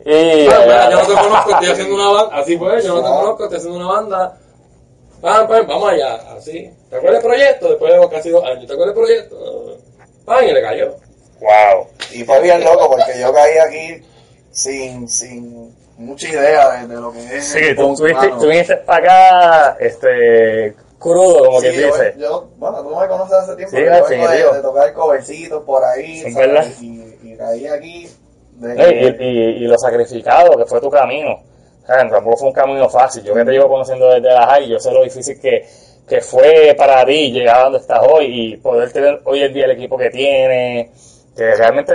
[0.04, 2.36] Y, Ah, mira, yo no te conozco, estoy haciendo una banda.
[2.36, 4.38] Así fue, yo no te conozco, estoy haciendo una banda.
[5.20, 6.70] Pam, pam, vamos allá, así.
[6.88, 7.68] ¿Te acuerdas del proyecto?
[7.68, 9.76] Después de casi dos años, ¿te acuerdas del proyecto?
[10.24, 10.94] Pam, y le cayó.
[11.40, 11.86] wow.
[12.12, 14.02] Y fue bien loco porque yo caí aquí
[14.50, 17.44] sin, sin mucha idea de, de lo que es.
[17.44, 17.94] Sí, el tú,
[18.48, 22.14] viniste, para acá, este, crudo, como Sí, que yo, dice.
[22.18, 23.76] yo- bueno, tú me conoces hace tiempo.
[23.76, 26.22] Sí, yo vengo de, de tocar covercitos por ahí.
[26.22, 26.48] Sí, ¿sabes?
[26.48, 26.66] ¿verdad?
[26.80, 28.10] Y, y caí aquí.
[28.54, 31.42] De Y, y, y lo sacrificado que fue tu camino.
[31.86, 33.22] Sea, tampoco fue un camino fácil.
[33.22, 35.66] Yo que te llevo conociendo desde la high, yo sé lo difícil que,
[36.08, 39.64] que fue para ti llegar a donde estás hoy y poder tener hoy en día
[39.64, 40.90] el equipo que tienes.
[41.36, 41.94] Que realmente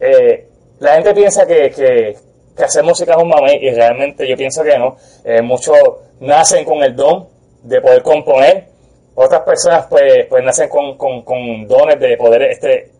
[0.00, 0.48] eh,
[0.80, 2.16] la gente piensa que, que,
[2.62, 4.96] hacer música es un mamey y realmente yo pienso que no.
[5.24, 5.76] Eh, muchos
[6.20, 7.28] nacen con el don
[7.62, 8.68] de poder componer.
[9.14, 12.90] Otras personas pues, pues nacen con, con, con dones de poder este,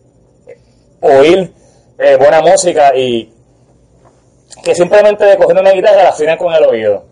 [1.00, 1.52] oír
[1.98, 3.31] eh, buena música y
[4.62, 7.04] que simplemente de coger una guitarra la afinan con el oído.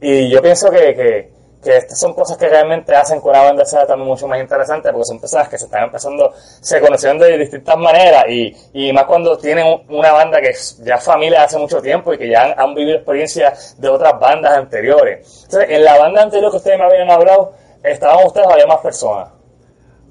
[0.00, 3.64] Y yo pienso que, que, que estas son cosas que realmente hacen que una banda
[3.66, 7.36] sea también mucho más interesante porque son personas que se están empezando, se conocieron de
[7.36, 11.58] distintas maneras y, y más cuando tienen un- una banda que es ya familia hace
[11.58, 15.42] mucho tiempo y que ya han, han vivido experiencias de otras bandas anteriores.
[15.44, 17.52] Entonces, en la banda anterior que ustedes me habían hablado,
[17.82, 19.28] estaban ustedes, había más personas.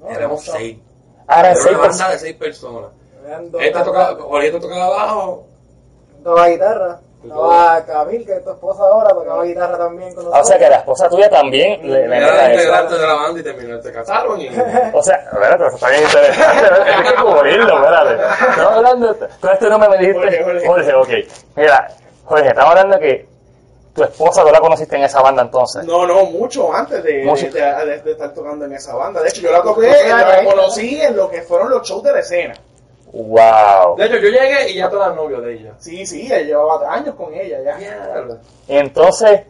[0.08, 0.78] Éramos seis.
[1.26, 1.98] Ahora Era seis una personas.
[1.98, 2.90] banda de seis personas.
[3.84, 5.46] Tocaba, Jorge tocaba abajo.
[6.22, 7.00] Tocaba guitarra.
[7.22, 10.48] Estaba Camil, que es tu esposa ahora, tocaba guitarra también con Ah, O nosotros.
[10.48, 12.60] sea que la esposa tuya también le, le mete Era a eso.
[12.62, 14.48] integrante de la banda y se casaron y...
[14.94, 18.14] O sea, espérate, eso está bien interesante, hay que cubrirlo, espérate.
[18.50, 20.92] Estamos hablando, con este nombre me dijiste, Jorge, Jorge.
[20.92, 21.32] Jorge, ok.
[21.56, 21.88] Mira,
[22.24, 23.28] Jorge, estamos hablando de que
[23.92, 25.84] tu esposa tú la conociste en esa banda entonces.
[25.84, 27.50] No, no, mucho antes de, Mucho.
[27.50, 29.20] de, de- de estar tocando en esa banda.
[29.20, 32.20] De hecho, yo la toqué, la conocí en lo que fueron los shows de la
[32.20, 32.54] escena.
[33.12, 33.96] Wow.
[33.96, 35.72] De hecho, yo llegué y ya tú eras novio de ella.
[35.78, 37.76] Sí, sí, ella llevaba años con ella ya.
[37.76, 38.38] Mierda.
[38.68, 39.40] Entonces,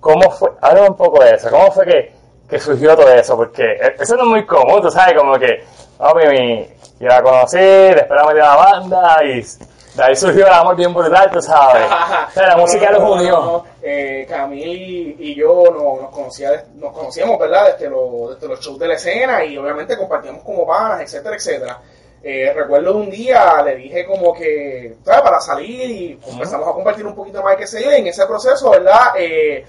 [0.00, 0.50] ¿cómo fue?
[0.60, 1.50] Háblame un poco de eso.
[1.50, 2.12] ¿Cómo fue que,
[2.48, 3.36] que surgió todo eso?
[3.36, 5.64] Porque e- eso no es muy común, tú sabes, como que,
[5.98, 6.68] oh, mi, mi-
[7.00, 10.76] yo la conocí, después la metí a la banda y de ahí surgió el amor
[10.76, 11.84] bien brutal, tú sabes.
[12.28, 13.30] O sea, la música No, los no, unió.
[13.40, 17.72] no, Eh, Camil y yo no- nos, conocía, nos conocíamos, ¿verdad?
[17.72, 21.78] Desde, los- desde los shows de la escena y obviamente compartíamos como panas, etcétera, etcétera.
[22.24, 25.22] Eh, recuerdo un día le dije como que, ¿sabes?
[25.22, 28.24] Para salir y empezamos a compartir un poquito más, qué sé yo, y en ese
[28.26, 29.14] proceso, ¿verdad?
[29.18, 29.64] Eh,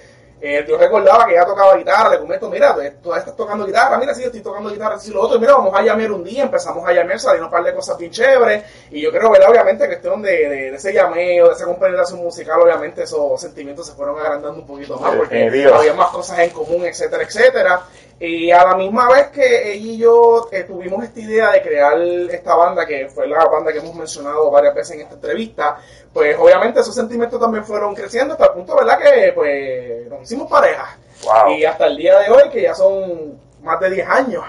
[0.46, 4.14] eh, yo recordaba que ella tocaba guitarra, le comento, mira, tú- estás tocando guitarra, mira,
[4.14, 6.44] sí, yo estoy tocando guitarra, sí, lo otro, y mira, vamos a llamear un día,
[6.44, 8.62] empezamos a llamear, salieron un par de cosas bien chéveres,
[8.92, 9.50] y yo creo, ¿verdad?
[9.50, 13.94] Obviamente, cuestión de, de, de ese llameo, de esa compenetración musical, obviamente esos sentimientos se
[13.94, 15.44] fueron agrandando un poquito más, porque
[15.80, 17.82] había más cosas en común, etcétera, etcétera.
[18.26, 22.02] Y a la misma vez que ella y yo eh, tuvimos esta idea de crear
[22.02, 25.78] esta banda, que fue la banda que hemos mencionado varias veces en esta entrevista,
[26.14, 28.98] pues obviamente esos sentimientos también fueron creciendo hasta el punto, ¿verdad?
[28.98, 30.98] Que pues nos hicimos pareja.
[31.26, 31.52] Wow.
[31.52, 34.44] Y hasta el día de hoy, que ya son más de 10 años,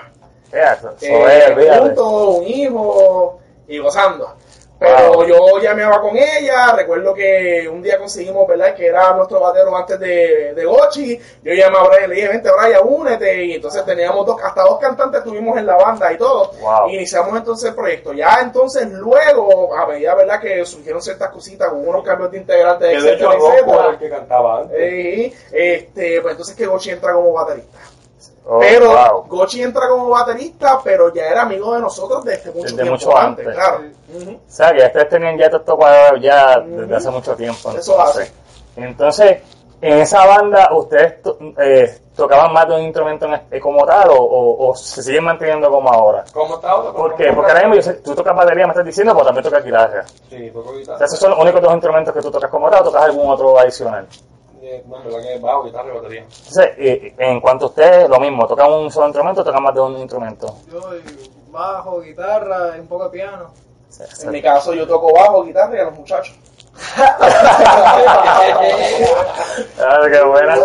[0.53, 4.37] eh, juntos, un hijo y gozando.
[4.79, 8.75] Pero yo llameaba con ella, recuerdo que un día conseguimos, ¿verdad?
[8.75, 11.19] Que era nuestro batero antes de, de Gochi.
[11.43, 13.45] Yo llamé a Brian, le dije, vente Brian, únete.
[13.45, 16.53] Y entonces teníamos dos, hasta dos cantantes tuvimos en la banda y todo.
[16.61, 16.89] Wow.
[16.89, 18.13] Iniciamos entonces el proyecto.
[18.13, 20.41] Ya entonces luego, a medida, ¿verdad?
[20.41, 24.11] Que surgieron ciertas cositas, hubo unos cambios de integrantes, Que de hecho etcétera, el que
[24.11, 24.77] cantaba antes.
[24.79, 27.79] Eh, este, pues entonces que Gochi entra como baterista.
[28.47, 29.25] Oh, Pero wow.
[29.27, 33.17] Gochi entra como baterista, pero ya era amigo de nosotros desde mucho Desde tiempo mucho
[33.17, 33.55] antes, antes.
[33.63, 33.85] claro.
[34.37, 37.71] O sea, que ustedes tenían ya todo esto cuadrado ya desde hace mucho tiempo.
[37.71, 38.23] Eso entonces.
[38.23, 38.33] hace.
[38.77, 39.43] Entonces,
[39.81, 44.15] en esa banda, ¿ustedes to- eh, tocaban más de un instrumento en- como tal o,
[44.17, 46.25] o- o se siguen manteniendo como ahora?
[46.33, 46.93] ¿Cómo está ahora?
[46.93, 47.33] ¿Por qué?
[47.33, 50.05] Porque ahora mismo yo sé- tú tocas batería, me estás diciendo, pero también tocas guitarra.
[50.29, 50.99] Sí, toco O guitarra.
[50.99, 53.31] sea, esos son los únicos dos instrumentos que tú tocas como tal o tocas algún
[53.31, 54.07] otro adicional.
[54.67, 56.21] Eh, Bueno, la que es bajo, guitarra y batería.
[56.23, 59.75] Entonces, eh, en cuanto a ustedes, lo mismo, tocan un solo instrumento o tocan más
[59.75, 60.57] de un instrumento.
[60.73, 61.03] Yo, y
[61.51, 63.51] bajo, guitarra, y un poco de piano.
[63.91, 66.35] Sea, En mi caso yo toco bajo, guitarra y a los muchachos.
[69.79, 70.57] Ah, qué buena.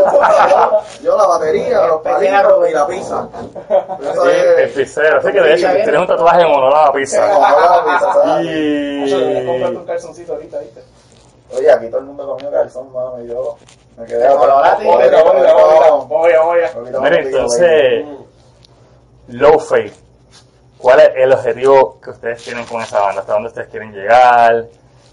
[1.03, 3.27] Yo la batería, los palitos y la pizza.
[3.67, 5.19] Sí, el pizzero.
[5.19, 7.27] Así que de hecho tienes un tatuaje en uno, la pizza.
[7.27, 8.45] la pizza, ¿sabes?
[8.47, 9.75] Yo compré Y...
[9.75, 10.81] un calzoncito ahorita, ¿viste?
[11.55, 13.27] Oye, aquí todo el mundo comió calzón, mami.
[13.27, 13.57] Yo
[13.99, 14.29] me quedé.
[17.01, 18.05] Mira, entonces,
[19.27, 19.61] Low
[20.77, 23.21] ¿cuál es el objetivo que ustedes tienen con esa banda?
[23.21, 24.67] ¿Hasta dónde ustedes quieren llegar?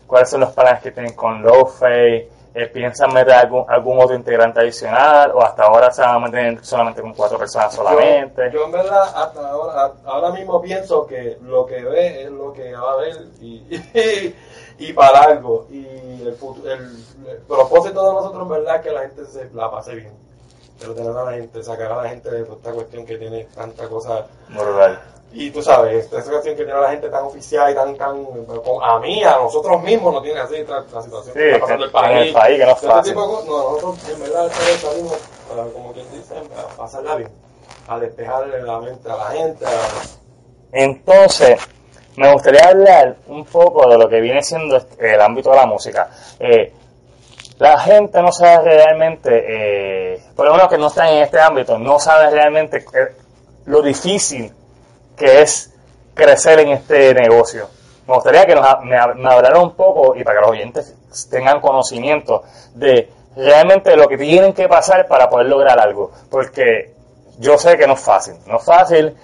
[0.06, 2.30] ¿Cuáles son los planes que tienen con Low Faith?
[2.58, 6.64] Eh, ¿Piensan meter algún, algún otro integrante adicional o hasta ahora se van a mantener
[6.64, 8.44] solamente con cuatro personas solamente?
[8.46, 12.54] Yo, yo en verdad hasta ahora, ahora mismo pienso que lo que ve es lo
[12.54, 13.56] que va a ver y,
[13.94, 14.34] y,
[14.92, 15.66] para algo.
[15.70, 19.70] Y el, el, el propósito de nosotros en verdad es que la gente se la
[19.70, 20.12] pase bien.
[20.78, 23.88] Pero tener a la gente, sacar a la gente de esta cuestión que tiene tanta
[23.88, 25.00] cosa Brutal.
[25.32, 28.26] Y tú sabes, esta situación que tiene la gente tan oficial y tan, tan,
[28.82, 31.90] a mí, a nosotros mismos nos tiene así la situación Sí, que está pasando el
[31.90, 32.26] en país.
[32.28, 33.12] el país, que no es Este fácil.
[33.12, 34.50] tipo de no, nosotros en verdad
[34.82, 35.16] salimos,
[35.48, 37.30] para, como quien dice, a pasarla bien,
[37.88, 39.70] a despejarle la mente a la gente, a-
[40.72, 41.60] Entonces,
[42.16, 45.66] me gustaría hablar un poco de lo que viene siendo este- el ámbito de la
[45.66, 46.08] música.
[46.38, 46.72] Eh,
[47.58, 49.30] la gente no sabe realmente,
[50.14, 53.08] eh, por lo menos que no está en este ámbito, no sabe realmente eh,
[53.66, 54.52] lo difícil
[55.16, 55.72] que es
[56.14, 57.68] crecer en este negocio.
[58.06, 60.94] Me gustaría que nos, me, me un poco y para que los oyentes
[61.30, 66.12] tengan conocimiento de realmente lo que tienen que pasar para poder lograr algo.
[66.30, 66.94] Porque
[67.38, 69.16] yo sé que no es fácil, no es fácil.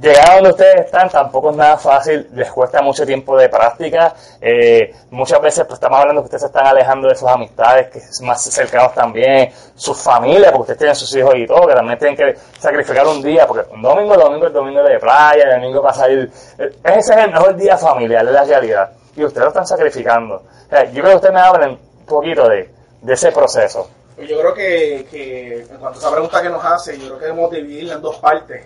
[0.00, 4.14] Llegar a donde ustedes están tampoco es nada fácil, les cuesta mucho tiempo de práctica.
[4.40, 7.98] eh, muchas veces pues, estamos hablando que ustedes se están alejando de sus amistades, que
[7.98, 11.98] es más cercanos también, sus familias, porque ustedes tienen sus hijos y todo, que también
[11.98, 15.60] tienen que sacrificar un día, porque un domingo, el domingo es domingo de playa, el
[15.60, 16.30] domingo para salir.
[16.58, 18.90] eh, Ese es el mejor día familiar, es la realidad.
[19.16, 20.42] Y ustedes lo están sacrificando.
[20.70, 22.70] Yo creo que ustedes me hablen un poquito de,
[23.02, 23.90] de ese proceso.
[24.14, 27.18] Pues Yo creo que, que en cuanto a esa pregunta que nos hace, yo creo
[27.18, 28.64] que debemos dividirla en dos partes.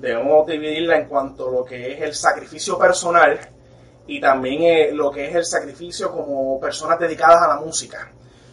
[0.00, 3.38] Debemos dividirla en cuanto a lo que es el sacrificio personal
[4.06, 8.10] y también eh, lo que es el sacrificio como personas dedicadas a la música.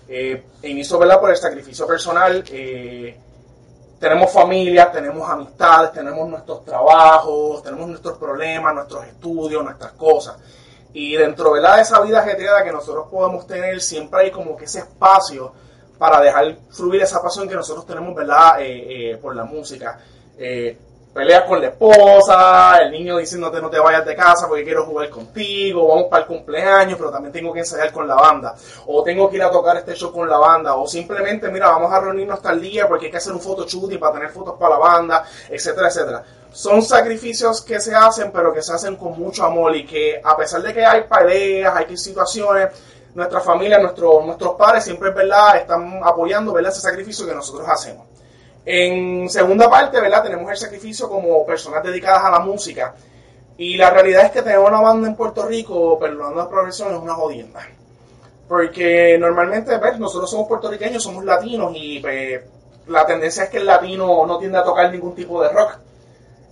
[0.09, 1.21] Eh, inicio ¿verdad?
[1.21, 2.43] por el sacrificio personal.
[2.51, 3.17] eh,
[3.97, 10.35] tenemos familia, tenemos amistades, tenemos nuestros trabajos, tenemos nuestros problemas, nuestros estudios, nuestras cosas.
[10.91, 11.77] Y dentro ¿verdad?
[11.77, 15.53] de esa vida ajetreada que nosotros podemos tener, siempre hay como que ese espacio
[15.97, 18.57] para dejar fluir esa pasión que nosotros tenemos ¿verdad?
[18.59, 19.97] Eh, por la música.
[21.13, 25.09] Peleas con la esposa, el niño diciéndote no te vayas de casa porque quiero jugar
[25.09, 29.29] contigo, vamos para el cumpleaños, pero también tengo que ensayar con la banda, o tengo
[29.29, 32.39] que ir a tocar este show con la banda, o simplemente, mira, vamos a reunirnos
[32.45, 35.25] el día porque hay que hacer un photo shooting para tener fotos para la banda,
[35.49, 36.23] etcétera, etcétera.
[36.51, 40.35] Son sacrificios que se hacen, pero que se hacen con mucho amor y que a
[40.37, 42.69] pesar de que hay peleas, hay situaciones,
[43.15, 48.05] nuestra familia, nuestro, nuestros padres siempre, ¿verdad?, están apoyando, ese sacrificio que nosotros hacemos.
[48.69, 50.23] En segunda parte, ¿verdad?
[50.23, 52.93] Tenemos el sacrificio como personas dedicadas a la música.
[53.55, 56.99] Y la realidad es que tener una banda en Puerto Rico, perdonando la profesión, es
[56.99, 57.65] una jodienda.
[58.45, 62.41] Porque normalmente, pues, nosotros somos puertorriqueños, somos latinos y pues,
[62.87, 65.77] la tendencia es que el latino no tiende a tocar ningún tipo de rock.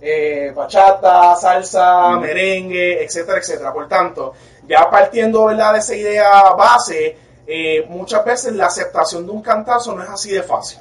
[0.00, 3.74] Eh, bachata, salsa, merengue, etcétera, etcétera.
[3.74, 4.32] Por tanto,
[4.66, 5.74] ya partiendo ¿verdad?
[5.74, 7.14] de esa idea base,
[7.46, 10.78] eh, muchas veces la aceptación de un cantazo no es así de fácil.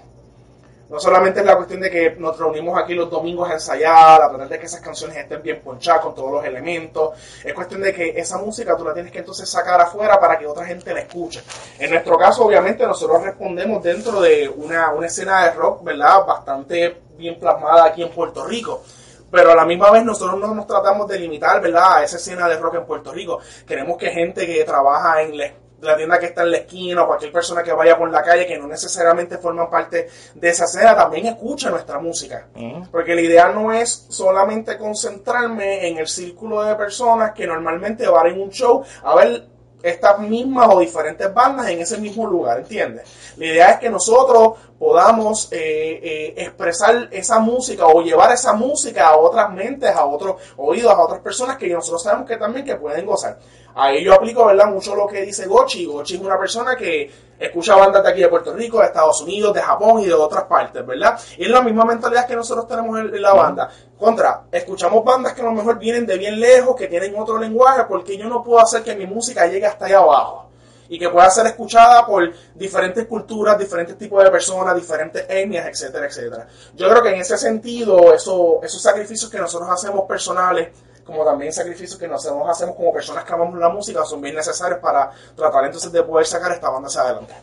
[0.87, 4.29] No solamente es la cuestión de que nos reunimos aquí los domingos a ensayar, a
[4.29, 7.09] tratar de que esas canciones estén bien ponchadas con todos los elementos.
[7.43, 10.45] Es cuestión de que esa música tú la tienes que entonces sacar afuera para que
[10.45, 11.41] otra gente la escuche.
[11.79, 16.23] En nuestro caso, obviamente, nosotros respondemos dentro de una, una escena de rock, ¿verdad?
[16.25, 18.83] Bastante bien plasmada aquí en Puerto Rico.
[19.31, 21.97] Pero a la misma vez nosotros no nos tratamos de limitar, ¿verdad?
[21.97, 23.39] A esa escena de rock en Puerto Rico.
[23.67, 25.45] Queremos que gente que trabaja en la
[25.81, 28.45] la tienda que está en la esquina o cualquier persona que vaya por la calle
[28.45, 32.47] que no necesariamente forman parte de esa escena también escuche nuestra música.
[32.91, 38.27] Porque la idea no es solamente concentrarme en el círculo de personas que normalmente van
[38.27, 43.07] en un show a ver estas mismas o diferentes bandas en ese mismo lugar, ¿entiendes?
[43.37, 49.07] La idea es que nosotros podamos eh, eh, expresar esa música o llevar esa música
[49.07, 52.75] a otras mentes, a otros oídos, a otras personas que nosotros sabemos que también que
[52.75, 53.37] pueden gozar.
[53.75, 54.67] Ahí yo aplico, ¿verdad?
[54.67, 55.85] Mucho lo que dice Gochi.
[55.85, 59.53] Gochi es una persona que escucha bandas de aquí de Puerto Rico, de Estados Unidos,
[59.53, 61.19] de Japón y de otras partes, ¿verdad?
[61.37, 63.69] Y es la misma mentalidad que nosotros tenemos en, en la banda.
[63.97, 67.83] Contra, escuchamos bandas que a lo mejor vienen de bien lejos, que tienen otro lenguaje,
[67.87, 70.45] porque yo no puedo hacer que mi música llegue hasta allá abajo
[70.89, 76.05] y que pueda ser escuchada por diferentes culturas, diferentes tipos de personas, diferentes etnias, etcétera,
[76.07, 76.47] etcétera.
[76.75, 80.69] Yo creo que en ese sentido, eso, esos sacrificios que nosotros hacemos personales,
[81.03, 84.79] como también sacrificios que nosotros hacemos como personas que amamos la música, son bien necesarios
[84.79, 87.33] para tratar entonces de poder sacar esta banda hacia adelante.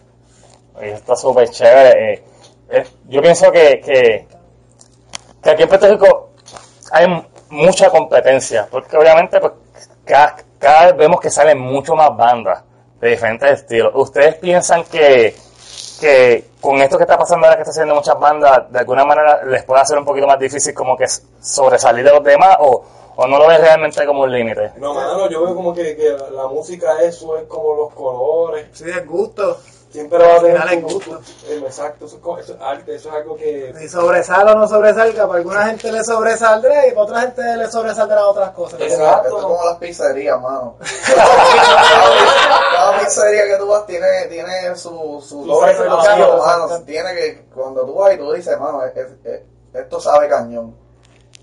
[0.80, 2.14] Está súper chévere.
[2.14, 2.24] eh,
[2.70, 4.26] eh, yo pienso que, que,
[5.42, 6.11] que aquí en Puerto Rico
[6.92, 7.06] hay
[7.50, 9.52] mucha competencia, porque obviamente pues,
[10.04, 12.62] cada, cada vez vemos que salen mucho más bandas
[13.00, 13.92] de diferentes estilos.
[13.94, 15.34] ¿Ustedes piensan que,
[16.00, 19.42] que con esto que está pasando ahora que está haciendo muchas bandas, de alguna manera
[19.44, 21.06] les puede hacer un poquito más difícil como que
[21.40, 22.84] sobresalir de los demás o,
[23.16, 24.72] o no lo ves realmente como un límite?
[24.76, 28.66] No, mano, yo veo como que, que la música, eso es como los colores.
[28.72, 29.58] Sí, el gusto.
[29.92, 31.20] Siempre va a tener es gusto.
[31.48, 33.74] Eh, Exacto, eso es, arte, eso es algo que...
[33.78, 37.70] Si sobresale o no sobresalga, para alguna gente le sobresaldrá y para otra gente le
[37.70, 38.80] sobresaldrá otras cosas.
[38.80, 39.24] Exacto.
[39.28, 40.76] Esto es como las pizzerías, mano.
[42.72, 46.80] cada, pizzería que tú vas tiene, tiene su, su sazón, mano.
[46.84, 49.40] Tiene que, cuando tú vas y tú dices, mano, es- es- es-
[49.74, 50.74] esto sabe cañón.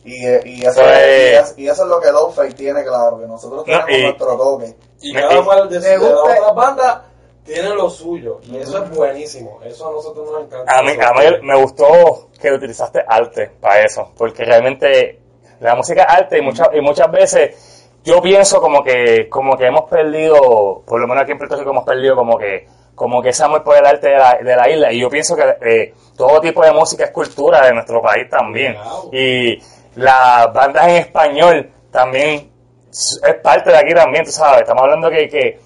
[0.03, 2.83] Y, eh, y, eso, Eso es, es- y, y eso es lo que Lowfake tiene
[2.83, 4.75] claro, que nosotros No, tenemos y- nuestro toque.
[5.01, 6.97] Y Me- cada cual de, me de las gusta- otras bandas
[7.45, 8.39] tiene lo suyo.
[8.43, 9.59] Y eso es buenísimo.
[9.63, 10.77] Eso a nosotros nos encanta.
[10.77, 15.19] A mí, a mí me gustó que utilizaste arte para eso, porque realmente
[15.59, 19.65] la música es arte y muchas, y muchas veces yo pienso como que, como que
[19.65, 23.29] hemos perdido, por lo menos aquí en Puerto Rico hemos perdido como que, como que
[23.29, 25.93] ese amor por el arte de la, de la isla y yo pienso que eh,
[26.17, 29.09] todo tipo de música es cultura de nuestro país también Wow.
[29.13, 29.61] y
[29.95, 32.49] las bandas en español también
[32.89, 35.59] es parte de aquí también, tú sabes, estamos hablando que, que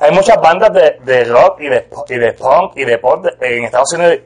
[0.00, 3.56] hay muchas bandas de, de rock y de, y de punk y de pop de-
[3.58, 4.18] en Estados Unidos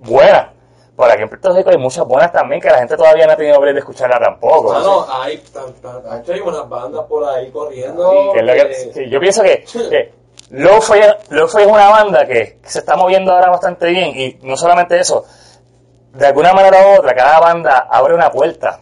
[0.00, 0.48] buenas.
[0.94, 3.36] Por aquí en Puerto Rico hay muchas buenas también que la gente todavía no ha
[3.36, 4.72] tenido break de escucharla tampoco.
[4.74, 8.32] Mano, hay, tan, tan, tan- hay unas bandas por ahí corriendo.
[8.92, 10.12] Que yo pienso que, que
[10.50, 15.24] Lo-Fi es una banda que se está moviendo ahora bastante bien y no solamente eso,
[16.12, 18.80] de alguna manera u otra, cada banda abre una puerta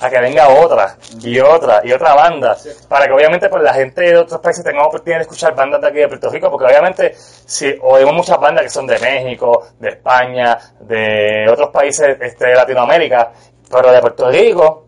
[0.00, 2.56] a que venga otra y otra y otra banda
[2.88, 5.88] para que obviamente pues la gente de otros países tenga oportunidad de escuchar bandas de
[5.88, 9.88] aquí de Puerto Rico porque obviamente si oímos muchas bandas que son de México, de
[9.88, 13.32] España, de otros países este, de Latinoamérica,
[13.70, 14.84] pero de Puerto Rico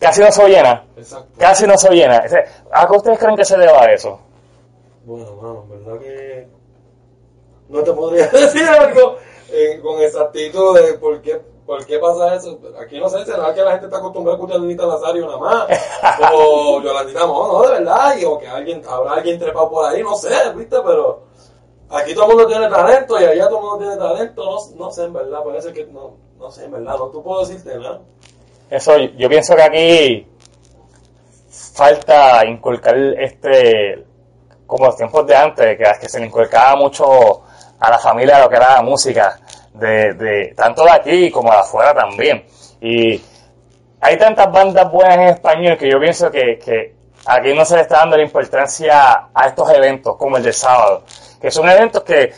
[0.00, 1.28] casi no se llena, Exacto.
[1.38, 2.22] casi no se llena.
[2.72, 4.18] ¿A qué ustedes creen que se deba a eso?
[5.04, 6.48] Bueno, mano, verdad que
[7.68, 9.16] no te podría decir algo
[9.52, 11.40] eh, con exactitud de por qué,
[11.70, 12.58] por qué pasa eso.
[12.82, 15.38] Aquí no sé, será que la gente está acostumbrada a escuchar a Nita Nazario nada
[15.38, 19.84] más, o Yolandita no, no, de verdad, y, o que alguien, habrá alguien trepado por
[19.84, 21.22] ahí, no sé, viste, pero
[21.88, 24.90] aquí todo el mundo tiene talento y allá todo el mundo tiene talento, no, no
[24.90, 28.00] sé, en verdad, parece que no, no sé, en verdad, no tú puedo decirte nada.
[28.68, 30.26] Eso, yo pienso que aquí
[31.48, 34.04] falta inculcar este,
[34.66, 37.42] como los tiempos de antes, que, que se le inculcaba mucho
[37.78, 39.38] a la familia lo que era la música,
[39.74, 42.44] de, de tanto de aquí como de afuera también.
[42.80, 43.20] Y
[44.00, 46.94] hay tantas bandas buenas en español que yo pienso que, que
[47.26, 51.04] aquí no se le está dando la importancia a estos eventos, como el de sábado,
[51.40, 52.32] que son eventos que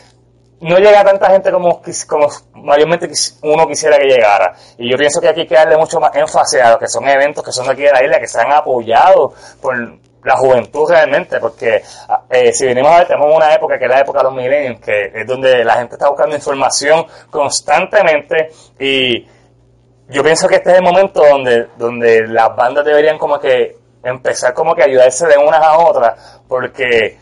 [0.61, 3.09] no llega tanta gente como, como mayormente
[3.41, 4.55] uno quisiera que llegara.
[4.77, 7.07] Y yo pienso que aquí hay que darle mucho más énfasis a lo que son
[7.07, 9.75] eventos que son de aquí de la isla, que se han apoyado por
[10.23, 11.81] la juventud realmente, porque
[12.29, 14.79] eh, si venimos a ver, tenemos una época que es la época de los millennials,
[14.79, 19.25] que es donde la gente está buscando información constantemente y
[20.09, 24.53] yo pienso que este es el momento donde, donde las bandas deberían como que empezar
[24.53, 27.17] como que ayudarse de unas a otras, porque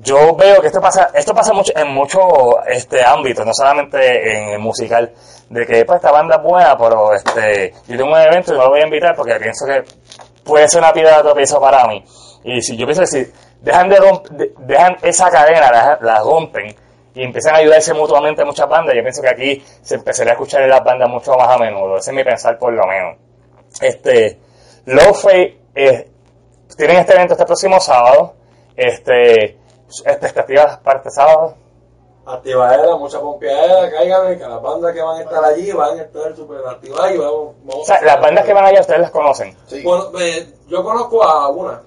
[0.00, 2.22] yo veo que esto pasa, esto pasa mucho en muchos
[2.66, 5.12] este ámbitos, no solamente en el musical,
[5.48, 8.64] de que pues, esta banda es buena, pero este, yo tengo un evento y no
[8.64, 9.82] lo voy a invitar porque pienso que
[10.44, 12.04] puede ser una piedra de tropiezo para mí.
[12.44, 16.20] Y si yo pienso que si dejan de, romp- de- dejan esa cadena, la, la
[16.20, 16.74] rompen
[17.14, 20.62] y empiezan a ayudarse mutuamente muchas bandas, yo pienso que aquí se empezaría a escuchar
[20.62, 21.96] en las bandas mucho más a menudo.
[21.96, 23.16] Ese es mi pensar por lo menos.
[23.80, 24.38] Este,
[24.86, 26.10] Lo-Fi, eh,
[26.76, 28.34] tienen este evento este próximo sábado.
[28.76, 29.58] Este,
[30.04, 31.56] expectativas para este sábado.
[32.24, 36.36] Activadera, mucha pompeadera, cáiganme, que las bandas que van a estar allí van a estar
[36.36, 39.56] súper activadas y vamos, vamos O sea, las bandas que van allá ustedes las conocen.
[39.66, 39.82] Sí.
[39.82, 41.80] Bueno, eh, yo conozco a una,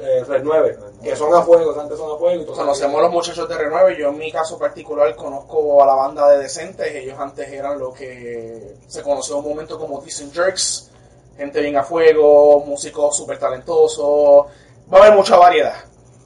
[0.00, 3.48] eh, 9, que son a fuego, antes son a fuego y todo Conocemos los muchachos
[3.48, 3.96] de Renueve.
[3.98, 6.94] Yo, en mi caso particular, conozco a la banda de Decentes.
[6.94, 10.90] Ellos antes eran lo que se conoció en un momento como Decent Jerks.
[11.36, 14.46] Gente bien a fuego, músicos súper talentosos.
[14.92, 15.74] Va a haber mucha variedad.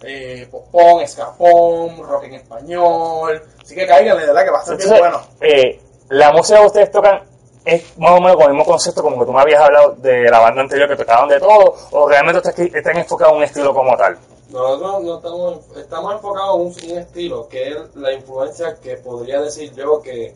[0.05, 3.43] Eh, pop-punk, ska-punk, rock en español.
[3.63, 5.21] Así que caigan, de verdad que va a estar bien bueno.
[5.41, 7.32] eh, la música que ustedes tocan
[7.65, 10.31] es más o menos con el mismo concepto como que tú me habías hablado de
[10.31, 13.97] la banda anterior que tocaban de todo, o realmente están enfocados en un estilo como
[13.97, 14.19] tal.
[14.51, 19.73] Nosotros no estamos, estamos enfocados en un, estilo que es la influencia que podría decir
[19.75, 20.35] yo que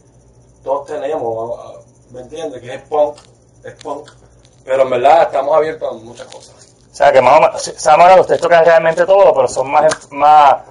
[0.64, 2.62] todos tenemos, ¿me entiendes?
[2.62, 3.16] Que es punk,
[3.64, 4.10] es punk.
[4.64, 6.74] Pero en verdad estamos abiertos a muchas cosas.
[6.90, 10.62] O sea, que más o menos, menos ustedes tocan realmente todo, pero son más, más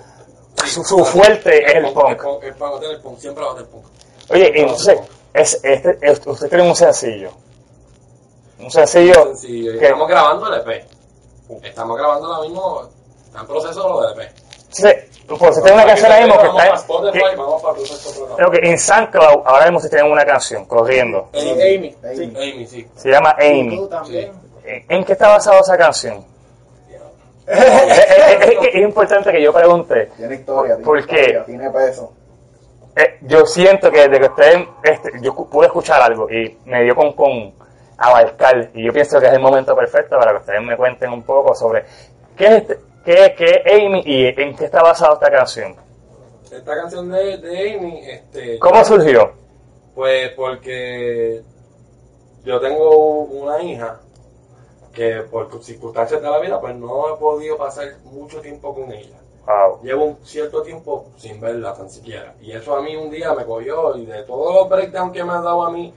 [0.66, 2.10] su, su fuerte es el punk.
[2.10, 3.86] El punk, va a tener punk, siempre va a tener punk.
[4.32, 5.00] Oye, y entonces,
[5.36, 7.30] es, este, es- ustedes tienen un sencillo.
[8.60, 10.86] Un sencillo Sí, que, estamos grabando el EP.
[11.64, 12.90] Estamos grabando ahora mismo,
[13.26, 14.32] está en proceso lo del EP.
[14.32, 18.80] entonces, pues ustedes tienen una canción ahí mismo que está Spotify, que- creo que en
[18.80, 21.30] SoundCloud ahora mismo ustedes tienen una canción corriendo.
[21.34, 21.96] Amy.
[22.16, 22.88] Sí, Amy, sí.
[22.96, 23.88] Se llama Amy.
[24.64, 26.26] ¿En en qué está basada esa canción?
[27.48, 30.12] es, es- es que es importante que yo pregunte.
[30.18, 31.16] Tiene historia, tiene ¿Por qué?
[31.20, 32.12] historia, tiene peso.
[32.96, 36.96] Eh, yo siento que desde que ustedes, este, yo pude escuchar algo y me dio
[36.96, 37.54] con, con
[37.98, 41.24] abarcar y yo pienso que es el momento perfecto para que ustedes me cuenten un
[41.24, 41.84] poco sobre
[42.38, 45.76] qué es, este- qué, qué es Amy y en qué está basada esta canción.
[46.52, 49.34] Esta canción de, de Amy, este, ¿Cómo surgió?
[49.94, 51.42] Pues porque
[52.44, 54.00] yo tengo una hija
[54.94, 59.18] que por circunstancias de la vida pues no he podido pasar mucho tiempo con ella.
[59.46, 59.80] Wow.
[59.84, 62.34] Llevo un cierto tiempo sin verla tan siquiera.
[62.42, 65.34] Y eso a mí un día me cogió y de todos los breakdowns que me
[65.34, 65.94] han dado a mí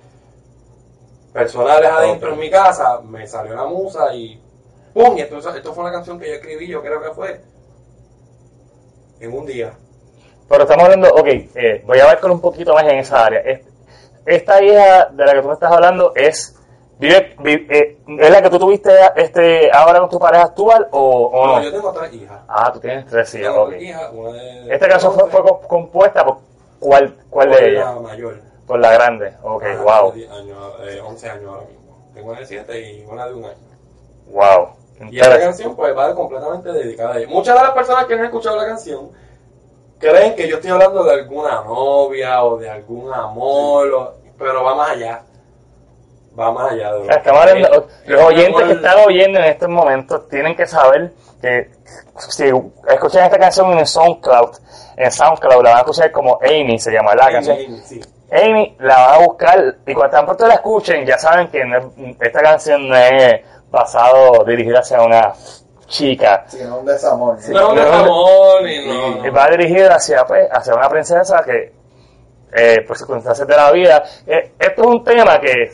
[1.32, 4.40] personales adentro en mi casa, me salió la musa y
[4.92, 5.16] ¡pum!
[5.16, 7.40] Y esto, esto fue una canción que yo escribí, yo creo que fue
[9.20, 9.72] en un día.
[10.48, 13.40] Pero estamos hablando, ok, eh, voy a ver con un poquito más en esa área.
[13.40, 13.60] Es-
[14.26, 16.54] Esta hija de la que tú me estás hablando es,
[17.44, 21.56] eh, ¿es la que tú tuviste este, ahora con tu pareja actual o, o No,
[21.58, 21.62] no?
[21.62, 22.40] yo tengo tres hijas.
[22.48, 23.72] Ah, tú tienes tres hijas, ok.
[24.12, 26.38] una de Esta canción fue, fue co- compuesta por
[26.80, 28.00] cuál, cuál por de la ellas?
[28.00, 28.40] mayor.
[28.66, 32.10] Por la grande, ok, Una wow, de 10 años, eh, 11 años ahora mismo.
[32.14, 33.56] Tengo una de 7 y una de un año.
[34.32, 34.68] wow.
[35.10, 37.28] Y esta canción pues va completamente dedicada a ella.
[37.28, 39.10] Muchas de las personas que han escuchado la canción
[39.98, 44.74] creen que yo estoy hablando de alguna novia o de algún amor, o- pero va
[44.74, 45.22] más allá.
[46.38, 50.54] Va más allá de lo que los oyentes que están oyendo en estos momentos tienen
[50.54, 51.70] que saber que
[52.18, 52.44] si
[52.88, 54.50] escuchan esta canción en SoundCloud,
[54.96, 57.56] en SoundCloud la van a escuchar como Amy, se llama la canción.
[57.84, 61.64] Sí, Amy la van a buscar y cuando tan pronto la escuchen ya saben que
[61.64, 65.32] no es- esta canción no es basado, dirigida hacia una
[65.86, 66.44] chica.
[66.48, 67.38] Sino un desamor.
[67.48, 67.72] ¿no?
[67.74, 68.04] No es un no, no.
[68.04, 69.26] amor ni no.
[69.26, 71.72] Y va dirigida hacia, pues, hacia una princesa que,
[72.52, 75.72] eh, por circunstancias de la vida, eh, esto es un tema que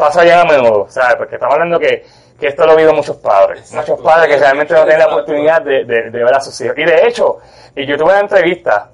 [0.00, 1.14] pasa ya a menudo, ¿sabes?
[1.16, 2.04] Porque estamos hablando que,
[2.38, 3.92] que esto lo viven muchos padres, Exacto.
[3.92, 6.76] muchos padres que realmente no tienen la oportunidad de, de- de ver a sus hijos.
[6.78, 7.38] Y de hecho,
[7.76, 8.90] y yo tuve una entrevista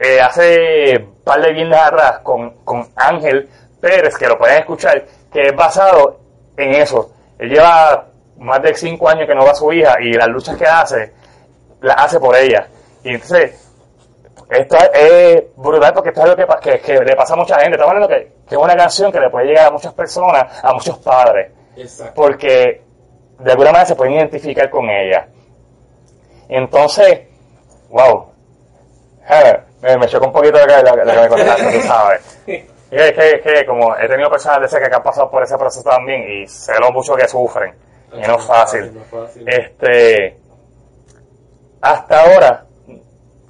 [0.00, 3.48] eh, hace un par de viernes atrás con, con Ángel
[3.80, 6.18] Pérez, que lo pueden escuchar, que es basado
[6.56, 7.12] en eso.
[7.38, 8.06] Él lleva
[8.38, 11.12] más de cinco años que no va a su hija y las luchas que hace,
[11.80, 12.66] las hace por ella.
[13.04, 13.65] Y entonces,
[14.50, 17.72] esto es brutal porque esto es algo que, que, que le pasa a mucha gente.
[17.72, 20.72] Estamos hablando que, que es una canción que le puede llegar a muchas personas, a
[20.72, 22.12] muchos padres, Exacto.
[22.14, 22.82] porque
[23.38, 25.28] de alguna manera se pueden identificar con ella.
[26.48, 27.20] Entonces,
[27.90, 28.26] wow,
[29.28, 32.42] Eh, me, me chocó un poquito lo que, lo lo que me contaste, tú sabes.
[32.46, 35.58] Y es que, que como he tenido personas de cerca que han pasado por ese
[35.58, 37.74] proceso también y sé lo mucho que sufren,
[38.12, 38.20] y.
[38.26, 38.96] No es fácil.
[39.44, 40.38] Este,
[41.80, 42.65] hasta ahora,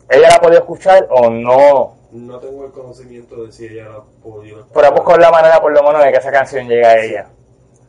[0.09, 1.97] ¿ella la ha podido escuchar o no?
[2.13, 5.73] No tengo el conocimiento de si ella la ha podido Pero busco la manera por
[5.73, 7.27] lo menos de que esa canción llegue a ella.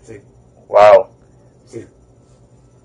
[0.03, 0.21] Sí,
[0.67, 1.07] Wow.
[1.65, 1.87] sí.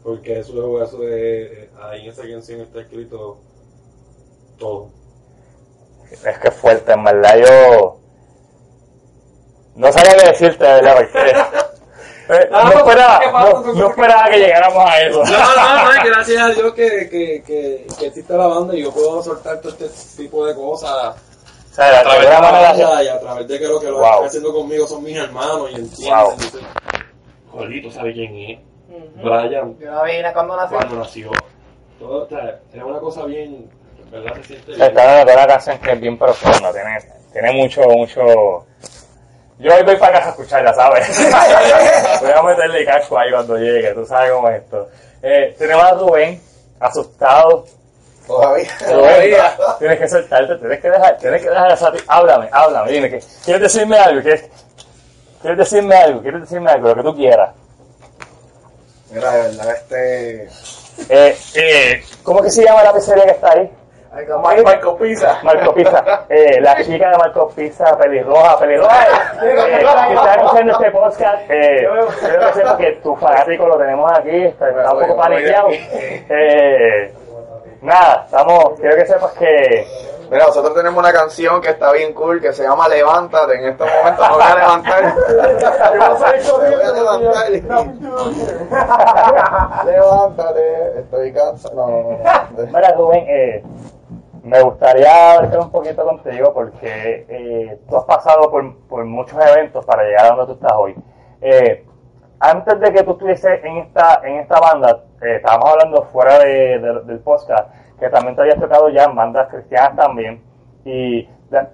[0.03, 3.39] Porque eso, eso es, ahí en esa canción está escrito
[4.59, 4.91] todo.
[6.11, 7.99] Es que es fuerte, en verdad yo
[9.77, 11.35] no sabía qué decirte, de verdad, porque
[12.29, 13.21] eh, no, Ah, no, esperaba,
[13.65, 15.23] no, no esperaba que llegáramos a eso.
[15.25, 18.93] No, no, no, gracias a Dios que, que, que, que existe la banda y yo
[18.93, 19.89] puedo soltar todo este
[20.23, 21.17] tipo de cosas
[21.71, 23.87] O sea, a través de la manera, banda y a través de que lo que
[23.87, 24.07] lo Wow.
[24.11, 26.19] están haciendo conmigo son mis hermanos y entienden.
[26.25, 26.37] Wow.
[26.37, 26.61] Dicen,
[27.51, 28.59] Jolito, ¿sabe quién es?
[29.23, 30.75] Brian, Yo la vi cuando nací.
[30.75, 31.31] cuando nació.
[31.99, 33.71] Todo, o sea, es una cosa bien,
[34.11, 34.35] ¿verdad?
[34.37, 36.99] Se siente está hablando de una canción que es bien profunda, tiene,
[37.33, 38.67] tiene mucho, mucho...
[39.63, 41.07] Yo hoy voy para casa a escucharla, ¿sabes?
[42.21, 44.89] voy a meterle casco ahí cuando llegue, tú sabes cómo es esto.
[45.23, 46.41] Eh, tenemos a Rubén,
[46.81, 47.65] asustado,
[48.27, 48.69] Todavía.
[48.79, 49.57] Todavía.
[49.79, 53.63] Tienes que soltarte, tienes que dejar, tienes que dejar esa Háblame, háblame, dime que quieres
[53.63, 54.49] decirme algo, quieres,
[55.41, 57.51] quieres decirme algo, quieres decirme algo, lo que tú quieras.
[59.11, 60.49] Mira, de verdad, este.
[61.09, 63.71] Eh, eh, ¿Cómo que se llama la pizzería que está ahí?
[64.13, 65.39] Marco Pizza.
[65.43, 66.25] Marco Pizza.
[66.29, 69.07] Eh, la chica de Marco Pizza, pelirroja, pelirroja.
[69.43, 69.55] Eh, que
[70.15, 71.89] está escuchando este podcast, eh,
[72.21, 75.69] creo que sepa que tu fanático lo tenemos aquí, está, está un poco paniqueado.
[75.71, 77.11] Eh,
[77.81, 79.87] nada, estamos, quiero que sepas que
[80.33, 83.55] Mira, nosotros tenemos una canción que está bien cool que se llama Levántate.
[83.55, 85.05] En estos momentos me voy a levantar.
[86.63, 86.93] Me voy a
[87.51, 87.51] levantar.
[89.85, 91.01] Levántate.
[91.01, 91.75] Estoy cansado.
[91.75, 92.19] No, no, no.
[92.67, 93.63] Mira, Rubén, eh,
[94.43, 99.85] me gustaría hablar un poquito contigo porque eh, tú has pasado por, por muchos eventos
[99.85, 100.97] para llegar a donde tú estás hoy.
[101.41, 101.85] Eh,
[102.41, 106.79] antes de que tú estuvieses en esta, en esta banda, eh, estábamos hablando fuera de-
[106.81, 110.43] de- del podcast, que también te habías tocado ya en bandas cristianas también.
[110.85, 111.29] Y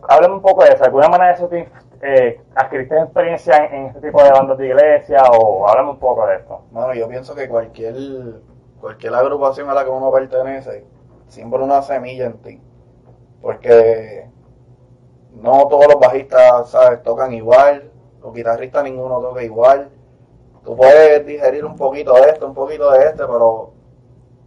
[0.09, 0.79] háblame un poco de eso.
[0.81, 1.67] ¿De alguna manera eso te,
[2.03, 6.27] eh, adquiriste experiencia en, en este tipo de bandas de iglesia o háblame un poco
[6.27, 6.61] de esto.
[6.71, 7.95] Bueno, yo pienso que cualquier,
[8.81, 10.85] cualquier agrupación a la que uno pertenece
[11.29, 12.63] siembra una semilla en ti.
[13.41, 14.29] Porque
[15.35, 17.03] no todos los bajistas, ¿sabes?
[17.03, 19.91] Tocan igual, los guitarristas ninguno toca igual.
[20.65, 23.73] Tú puedes digerir un poquito de esto, un poquito de este, pero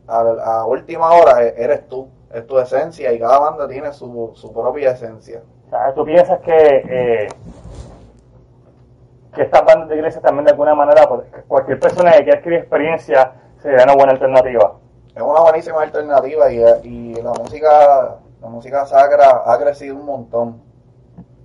[0.07, 4.31] a, a última hora e- eres tú, es tu esencia y cada banda tiene su,
[4.35, 5.41] su propia esencia.
[5.95, 6.53] ¿Tú piensas que,
[6.89, 7.27] eh,
[9.33, 12.59] que estas bandas de iglesia también de alguna manera, pues, cualquier persona que quiera adquirir
[12.59, 14.75] experiencia, sería una buena alternativa?
[15.21, 20.61] Es una buenísima alternativa y, y la música la música sacra ha crecido un montón.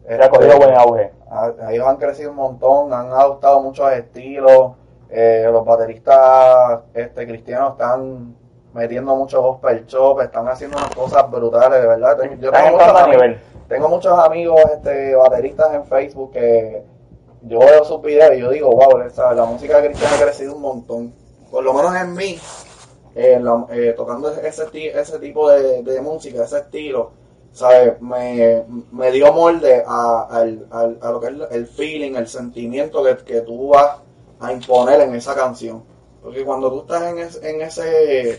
[0.06, 1.12] Se ha cogido buen auge.
[1.30, 4.72] A- Ellos han crecido un montón, han adoptado muchos estilos.
[5.10, 8.34] eh, los bateristas este, cristianos están
[8.72, 12.16] metiendo mucho gospel chop, están haciendo unas cosas brutales, de verdad.
[12.40, 13.22] Yo tengo en muchos, amigos,
[13.68, 16.82] tengo muchos amigos este, bateristas en Facebook que
[17.42, 18.98] yo veo sus videos y yo digo, wow,
[19.34, 21.12] la música cristiana ha crecido un montón.
[21.50, 22.38] Por lo menos en mí,
[23.16, 24.68] eh, la- eh, tocando ese,
[25.00, 27.10] ese tipo de, de música, ese estilo,
[27.52, 28.00] ¿sabes?
[28.00, 33.40] Me, me dio molde a, a lo que es el feeling, el sentimiento que, que
[33.42, 33.98] tú vas
[34.40, 35.82] a imponer en esa canción.
[36.22, 38.32] Porque cuando tú estás en, es- en ese,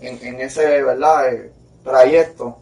[0.00, 1.32] en, en ese, ¿verdad?
[1.32, 1.52] Eh,
[1.84, 2.56] trayecto,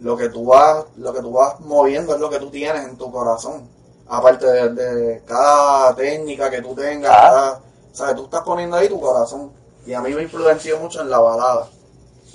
[0.00, 2.96] lo que tú vas, lo que tú vas moviendo es lo que tú tienes en
[2.98, 3.68] tu corazón.
[4.08, 7.20] Aparte de, de cada técnica que tú tengas, Ah.
[7.30, 7.60] cada-
[7.92, 8.16] ¿sabes?
[8.16, 9.50] Tú estás poniendo ahí tu corazón.
[9.88, 11.66] Y a mí me influenció mucho en la balada.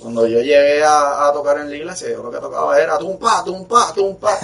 [0.00, 3.42] Cuando yo llegué a, a tocar en la iglesia, yo lo que tocaba era tumpa,
[3.44, 4.36] tumpa, tumpa,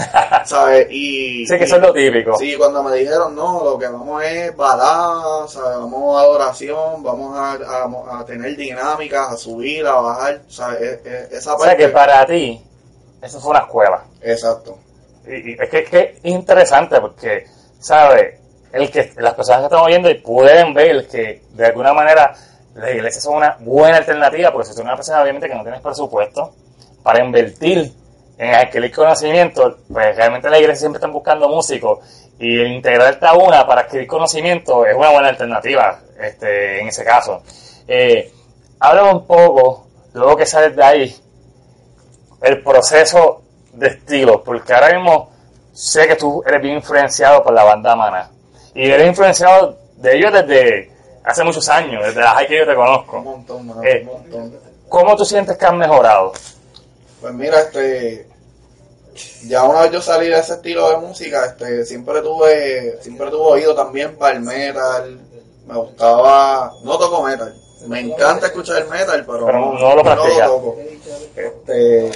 [0.46, 0.86] ¿sabes?
[0.90, 2.36] Y, Sí, que eso es lo típico.
[2.38, 5.76] Sí, cuando me dijeron, no, lo que vamos es balada, ¿sabes?
[5.78, 10.80] vamos a adoración, vamos a, a- a tener dinámicas, a subir, a bajar, ¿sabes?
[10.80, 11.76] E- e- esa O parte.
[11.76, 12.64] sea que para ti,
[13.20, 14.04] eso fue una escuela.
[14.22, 14.78] Exacto.
[15.26, 17.44] Y, y es que, que es interesante porque,
[17.80, 18.38] ¿sabes?
[18.72, 22.34] El que, las personas que están oyendo y pueden ver que de alguna manera
[22.80, 25.62] las iglesias son una buena alternativa, porque si tú eres una persona obviamente que no
[25.62, 26.54] tienes presupuesto
[27.02, 27.92] para invertir
[28.38, 31.98] en adquirir conocimiento, pues realmente las iglesias siempre están buscando músicos
[32.38, 37.42] y integrarte a una para adquirir conocimiento es una buena alternativa este, en ese caso.
[37.86, 38.32] Eh,
[38.78, 41.16] háblame un poco, luego que sales de ahí,
[42.40, 43.42] el proceso
[43.74, 45.30] de estilo, porque ahora mismo
[45.72, 48.30] sé que tú eres bien influenciado por la banda Mana.
[48.74, 50.89] Y eres influenciado de ellos desde
[51.24, 53.18] hace muchos años, desde la high que yo te Un conozco.
[53.20, 54.00] montón, mano, Eh.
[54.02, 54.58] un montón.
[54.88, 56.32] ¿Cómo tú sientes que han mejorado?
[57.20, 58.26] Pues mira, este,
[59.46, 63.44] ya una vez yo salí de ese estilo de música, este, siempre tuve, siempre tuve
[63.52, 65.20] oído también para el metal,
[65.66, 67.54] me gustaba, no toco metal,
[67.86, 70.46] me encanta escuchar el metal, pero, Pero no lo practicas.
[70.48, 70.76] toco.
[71.36, 72.10] Este,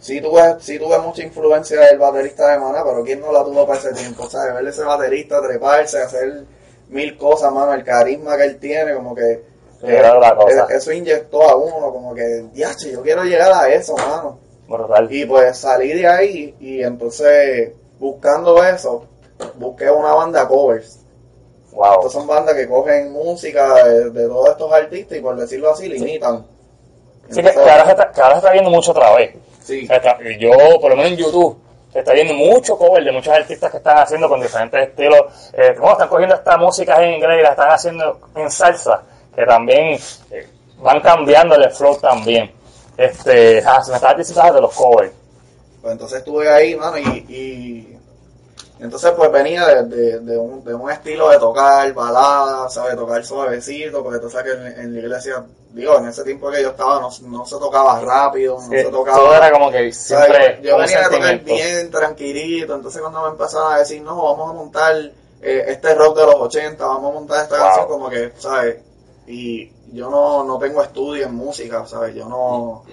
[0.00, 3.66] sí tuve, sí tuve mucha influencia del baterista de Maná, pero quién no la tuvo
[3.66, 4.54] para ese tiempo, ¿sabes?
[4.54, 6.44] Ver ese baterista treparse, hacer
[6.88, 9.42] mil cosas, mano, el carisma que él tiene, como que
[9.80, 10.66] Sí, cosa.
[10.70, 14.38] eh, eso inyectó a uno, como que, diache, yo quiero llegar a eso, mano.
[14.68, 15.08] Brutal.
[15.12, 19.04] Y pues salí de ahí y entonces buscando eso,
[19.56, 21.00] busqué una banda covers.
[21.72, 21.94] Wow.
[21.96, 25.88] Estas son bandas que cogen música de, de todos estos artistas y por decirlo así,
[25.88, 26.46] la imitan.
[27.28, 29.34] Sí, que, que ahora se está, que ahora se está viendo mucho otra vez.
[29.62, 31.58] Sí, está- yo, por lo menos en YouTube,
[31.94, 35.50] está viendo mucho cover de muchos artistas que están haciendo con diferentes estilos.
[35.52, 39.02] Eh, cómo están cogiendo esta música en inglés y la están haciendo en salsa,
[39.34, 39.98] que también
[40.30, 42.50] eh, van cambiando el flow también.
[42.96, 45.12] Este, ah, se me estaba diciendo de los covers.
[45.80, 47.73] pues entonces estuve ahí, mano, y, y
[48.84, 52.94] entonces pues venía de, de- de un, de un estilo de tocar balada, ¿sabes?
[52.96, 56.62] Tocar suavecito, porque tú sabes que en, en la iglesia, digo, en ese tiempo que
[56.62, 59.18] yo estaba no, no se tocaba rápido, no se tocaba...
[59.18, 63.72] todo era como que siempre yo, venía a tocar bien tranquilito, entonces cuando me empezaron
[63.72, 64.94] a decir, no, vamos a montar
[65.42, 67.64] eh, este rock de los 80, vamos a montar esta Wow.
[67.64, 68.76] canción, como que, ¿sabes?
[69.26, 72.14] Y yo no, no tengo estudio en música, ¿sabes?
[72.14, 72.84] Yo no...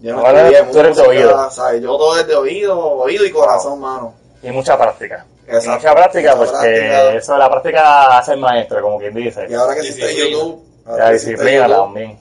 [0.00, 1.50] Yo no Ahora estudié tú eres de música, oído.
[1.50, 1.82] ¿sabes?
[1.82, 4.12] Yo todo es de oído, oído y corazón, mano.
[4.44, 5.24] Y mucha práctica.
[5.46, 5.70] Exacto.
[5.72, 7.14] Mucha práctica, porque práctica.
[7.14, 9.46] eso de la práctica hace el maestro, como quien dice.
[9.48, 10.30] Y ahora que Sí, existe.
[10.30, 10.62] YouTube...
[10.86, 12.18] La que disciplina también.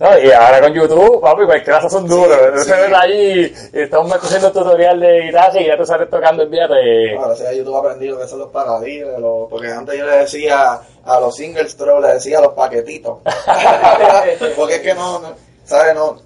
[0.00, 2.38] No, y ahora con YouTube, papi, cualquier clase son duros.
[2.40, 2.70] Entonces sí.
[2.82, 6.68] ves allí, y estamos haciendo tutorial de guitarra y ya tú sales tocando el día
[6.68, 7.16] de...
[7.16, 10.18] Ahora sí, a YouTube aprendí lo que son los pagadines, los- porque antes yo le
[10.18, 13.18] decía a los single stroke, le decía a los paquetitos.
[14.56, 15.32] porque es que no, no,
[15.64, 15.94] ¿sabes?
[15.96, 16.16] No,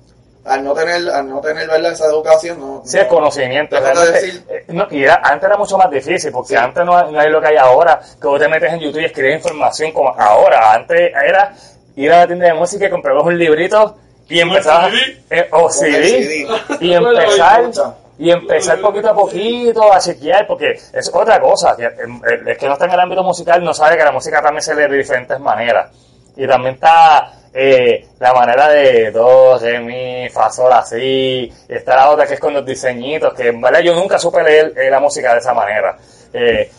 [0.45, 1.93] al no tener, al no tener ¿verdad?
[1.93, 2.82] esa educación, no.
[2.84, 3.76] Sí, el no- conocimiento.
[3.76, 6.57] Decir- eh, no, y era- antes era mucho más difícil, porque Sí.
[6.57, 9.05] antes no, no hay lo que hay ahora, que vos te metes en YouTube y
[9.07, 10.72] escribes información como ahora.
[10.74, 11.53] Antes era
[11.97, 13.97] ir a la tienda de música y comprabas un librito
[14.28, 16.47] y eh, o el CD, CD.
[16.80, 17.62] y empezar
[18.18, 21.84] y empezar poquito a poquito a chequear, porque es otra cosa, el,
[22.32, 24.62] el- el que no está en el ámbito musical no sabe que la música también
[24.62, 25.90] se lee de diferentes maneras.
[26.36, 31.96] Y también está eh, la manera de do, re, mi, fa, sol, así, y está
[31.96, 34.90] la otra que es con los diseñitos, que en verdad yo nunca supe leer eh,
[34.90, 35.96] la música de esa manera.
[36.32, 36.70] Eh,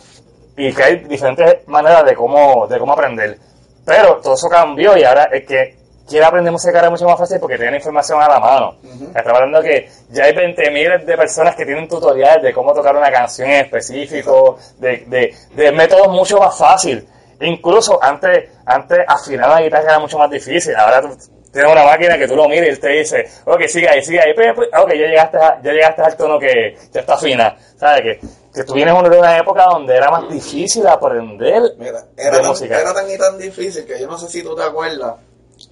[0.58, 3.38] y que hay diferentes maneras de cómo, de cómo aprender.
[3.86, 5.76] Pero todo eso cambió y ahora el que
[6.08, 8.76] quiere aprender música ahora es mucho más fácil porque tiene la información a la mano.
[9.16, 13.12] Estamos hablando que ya hay 20.000 de personas que tienen tutoriales de cómo tocar una
[13.12, 17.08] canción en específico, de, de, de métodos mucho más fácil.
[17.44, 20.76] Incluso antes, antes afinar la guitarra era mucho más difícil.
[20.76, 21.10] Ahora tú
[21.52, 24.20] tienes una máquina que tú lo miras y él te dice, ok, sigue ahí, sigue
[24.20, 27.56] ahí, ok, ya llegaste, a- ya llegaste al tono que ya está fina.
[27.78, 28.02] ¿Sabes?
[28.02, 28.20] Que,
[28.54, 32.46] que tú vienes de una época donde era más difícil aprender Mira, de era tan,
[32.48, 32.80] música.
[32.82, 35.16] era tan y tan difícil que yo no sé si tú te acuerdas.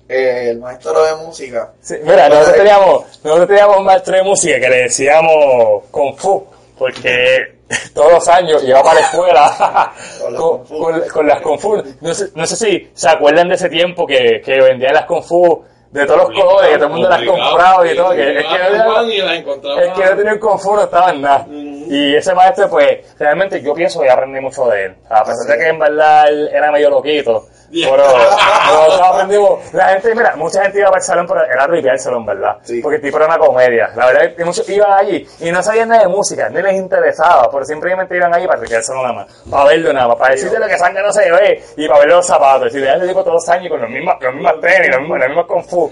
[0.09, 1.71] eh, el maestro de música.
[1.81, 6.45] Sí, mira, nosotros teníamos, nosotros teníamos un maestro de música que le decíamos Kung Fu,
[6.77, 7.59] porque
[7.93, 9.91] todos los años iba para la escuela
[10.21, 10.77] Con las con, Kung Fu.
[10.79, 11.83] con- con las Kung Fu.
[12.01, 15.23] No sé, no sé si se acuerdan de ese tiempo que, que vendían las Kung
[15.23, 18.11] Fu de todos los colores, que todo el mundo las compraba y todo.
[18.11, 21.21] Que, es que no- y el que no tenía un Kung Fu no estaba en
[21.21, 21.45] nada.
[21.49, 24.95] Y ese maestro, pues, realmente yo pienso que aprendí mucho de él.
[25.09, 27.45] A pesar de que en verdad él era medio loquito.
[27.71, 27.97] Pero
[28.67, 29.73] nosotros aprendimos.
[29.73, 32.57] La gente, mira, mucha gente iba para el salón, pero era ripiárselo, en verdad.
[32.63, 32.81] Sí.
[32.81, 33.91] Porque el tipo era una comedia.
[33.95, 36.75] La verdad es que muchos iban allí y no sabían nada de música, ni les
[36.75, 39.43] interesaba, pero simplemente iban allí para ripiárselo nada más.
[39.49, 42.09] Para verlo nada más, para decirte lo que sangre no se ve y para ver
[42.09, 42.73] los zapatos.
[42.73, 45.19] Y le ese tipo todos los años con los mismos, los mismos tenis, los mismos,
[45.19, 45.91] los mismos Kung Fu.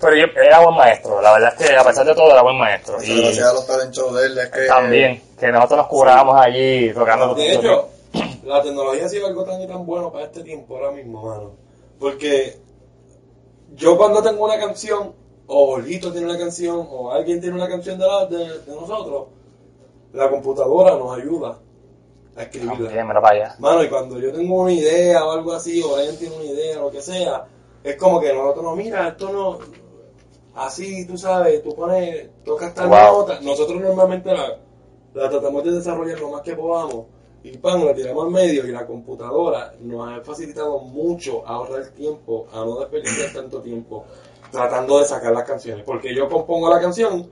[0.00, 1.20] Pero yo era buen maestro.
[1.20, 2.96] La verdad es que a pesar de todo era buen maestro.
[3.02, 4.38] Y hacía a los talent shows de él.
[4.38, 7.34] Es que, también, que nosotros nos curábamos allí tocando.
[7.34, 7.88] De hecho,
[8.44, 11.50] la tecnología ha sido algo tan y tan bueno para este tiempo ahora mismo, mano.
[11.98, 12.58] Porque
[13.76, 15.12] yo cuando tengo una canción,
[15.46, 19.26] o Olito tiene una canción, o alguien tiene una canción de, la- de, de nosotros,
[20.12, 21.58] la computadora nos ayuda
[22.36, 22.90] a escribirla.
[23.58, 26.78] Mano, y cuando yo tengo una idea o algo así, o alguien tiene una idea,
[26.78, 27.46] lo que sea,
[27.84, 29.58] es como que nosotros no, mira, esto no,
[30.54, 32.98] así, tú sabes, tú pones, tocas tal Wow.
[32.98, 34.58] nota, nosotros normalmente la,
[35.14, 37.06] la tratamos de desarrollar lo más que podamos,
[37.42, 42.46] y pan, la tiramos al medio, y la computadora nos ha facilitado mucho ahorrar tiempo,
[42.52, 44.04] a no desperdiciar tanto tiempo
[44.50, 47.28] tratando de sacar las canciones, porque yo compongo la canción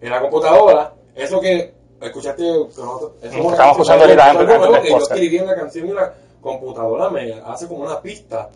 [0.00, 4.98] en la computadora, eso que escuchaste, que nosotros, eso Estamos escuchando ahorita el que yo
[4.98, 8.48] escribí en la canción y la computadora me hace como una pista.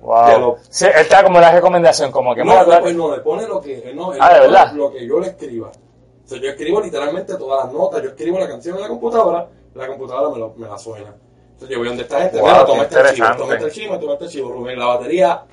[0.00, 0.38] Wow.
[0.40, 3.60] lo- Sí, está como la recomendación, como que No, no, pues no, le pone lo
[3.60, 5.68] que, no, Ah, lo que yo le escriba.
[5.68, 9.48] O sea, yo escribo literalmente todas las notas, yo escribo la canción en la computadora,
[9.78, 11.14] la computadora me, lo- me la suena.
[11.52, 13.98] Entonces yo voy donde está gente, Wow, mira, qué toma este archivo, toma este archivo,
[13.98, 15.44] toma este archivo, Rubén, la batería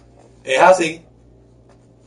[0.44, 1.06] es así.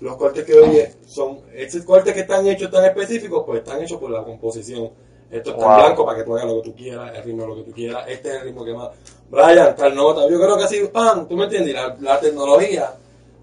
[0.01, 3.99] Los cortes que oye son, esos cortes que están hechos tan específicos, pues están hechos
[3.99, 4.91] por la composición.
[5.31, 5.77] Esto está en Wow.
[5.85, 8.05] blanco para que tú hagas lo que tú quieras, el ritmo lo que tú quieras,
[8.09, 8.91] este es el ritmo que más.
[9.29, 12.95] Brian, tal nota, yo creo que así, pan, tú me entiendes, la, la tecnología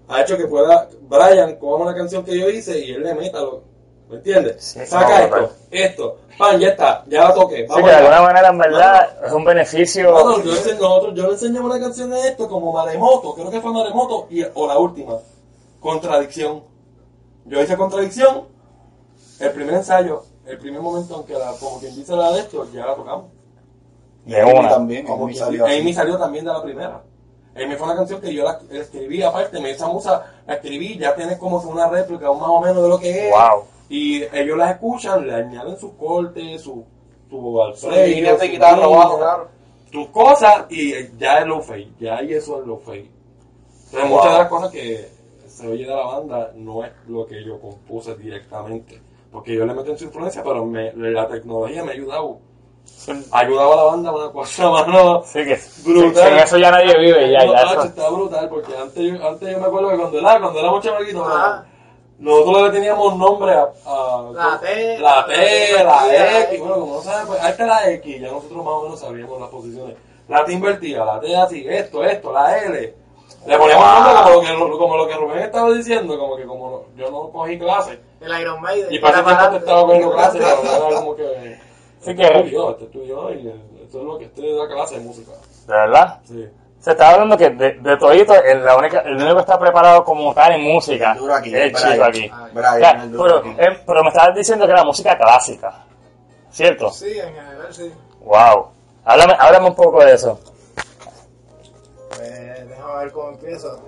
[0.08, 3.40] ha hecho que pueda Brian coja una canción que yo hice y él le meta
[3.40, 3.62] lo,
[4.08, 4.62] ¿me entiendes?
[4.62, 7.56] Sí, Saca no, esto, esto, pan, ya está, ya la toqué.
[7.58, 10.12] Sí, vamos que de alguna manera, en verdad, es un beneficio.
[10.12, 13.60] Bueno, yo, ense- nosotros, yo le enseñé una canción de esto como Maremoto, creo que
[13.60, 15.16] fue Maremoto, y, o la última,
[15.80, 16.62] Contradicción.
[17.44, 18.44] Yo hice Contradicción,
[19.40, 22.86] el primer ensayo, el primer momento, aunque la, como quien dice la de esto, ya
[22.86, 23.26] la tocamos.
[24.24, 24.68] de Amy una.
[24.68, 25.06] también.
[25.06, 25.64] Como Amy salió.
[25.66, 27.02] Amy salió también de la primera.
[27.54, 31.14] Amy fue una canción que yo la escribí aparte, me esa musa la escribí, ya
[31.14, 33.32] tienes como que una réplica más o menos de lo que es.
[33.32, 33.64] Wow.
[33.88, 36.84] Y ellos las escuchan, le añaden sus cortes, su,
[37.30, 37.36] su
[37.74, 39.48] Sus alfredo, de su guitarra línea, abajo, claro.
[39.92, 43.10] tus cosas y ya es low fade, ya ahí eso es fade.
[43.86, 45.08] Entonces muchas de las cosas que
[45.46, 49.74] se oye de la banda no es lo que yo compuse directamente, porque yo le
[49.74, 52.38] meto en su influencia, pero me- la tecnología me ha ayudado.
[53.30, 55.22] Ha ayudado a la banda una cosa, mano.
[55.24, 56.28] Sí, que Brutal.
[56.28, 57.62] sin eso ya nadie vive, ya, No, ya.
[57.62, 61.26] eso- está brutal, porque antes yo, antes yo me acuerdo que cuando era, cuando chamaquitos,
[61.28, 61.66] Ajá.
[62.18, 66.94] Nosotros le teníamos nombre a, a- La T, la T, la la X, bueno, como
[66.96, 69.96] no saben, pues ahí está la X, ya nosotros más o menos sabíamos las posiciones.
[70.28, 72.94] La T invertida, la T así, esto, esto, la L.
[73.46, 76.84] Le poníamos nombre como lo, que, como lo que Rubén estaba diciendo, como que como
[76.96, 77.98] yo no cogí clases.
[78.20, 78.88] El Iron Maiden.
[78.92, 81.66] Y para ese tiempo te estaba cogiendo clases, pero era como que...
[82.00, 83.54] Sí Este que, estudió, este estudió y eh,
[83.84, 85.32] esto es lo que este da clase de música.
[85.66, 86.20] de verdad.
[86.24, 86.48] Sí.
[86.86, 90.04] Se estaba hablando que de, de todito, el, la única, el único que está preparado
[90.04, 92.30] como tal en música El duro aquí, es chico aquí.
[92.32, 93.60] Ah, Brian, Ya, el duro pero, aquí.
[93.60, 95.84] eh, pero me estabas diciendo que era música clásica,
[96.48, 96.92] ¿cierto?
[96.92, 97.92] Sí, en general, sí.
[98.20, 98.68] Wow.
[99.04, 100.38] Háblame, háblame un poco de eso.
[102.10, 103.82] Pues déjame ver cómo empiezo.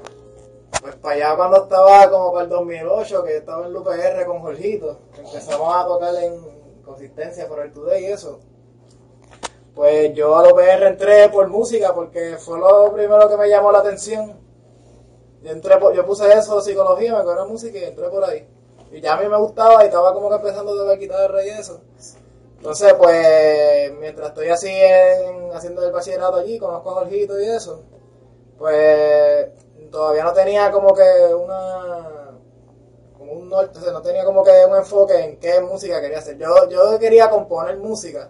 [0.82, 4.40] Pues para allá cuando estaba como para el 2008, que estaba en el UPR con
[4.40, 8.40] Jorgito, empezamos a tocar en, consistencia por el today y eso.
[9.79, 13.70] Pues yo a los PR entré por música porque fue lo primero que me llamó
[13.70, 14.37] la atención.
[15.41, 18.45] Yo, entré por- yo puse eso, psicología, me cogí música y entré por ahí.
[18.91, 21.51] Y ya a mí me gustaba y estaba como que empezando a tocar guitarra y
[21.51, 21.81] eso.
[22.57, 27.83] Entonces, pues, mientras estoy así en- haciendo el bachillerato allí, conozco a Jorgito y eso,
[28.59, 29.49] pues
[29.93, 31.05] todavía no tenía como que
[31.37, 32.33] una
[33.16, 36.37] como un norte, o no tenía como que un enfoque en qué música quería hacer.
[36.37, 38.29] Yo, yo quería componer música,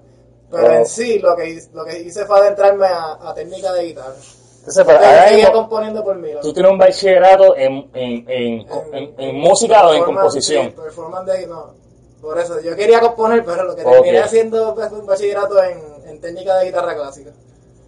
[0.50, 0.70] pero Oh.
[0.72, 4.14] en sí lo que, hice- lo que hice fue adentrarme a, a técnica de guitarra.
[4.58, 6.30] Entonces, pero ahora mismo, componiendo por mí.
[6.42, 10.64] tú tienes un bachillerato en, en, en, en, en música o en composición.
[10.66, 11.72] sí, performance de- no,
[12.20, 13.92] por eso, yo quería componer, pero lo que Ok.
[13.92, 17.30] terminé haciendo pues, fue un bachillerato en, en técnica de guitarra clásica.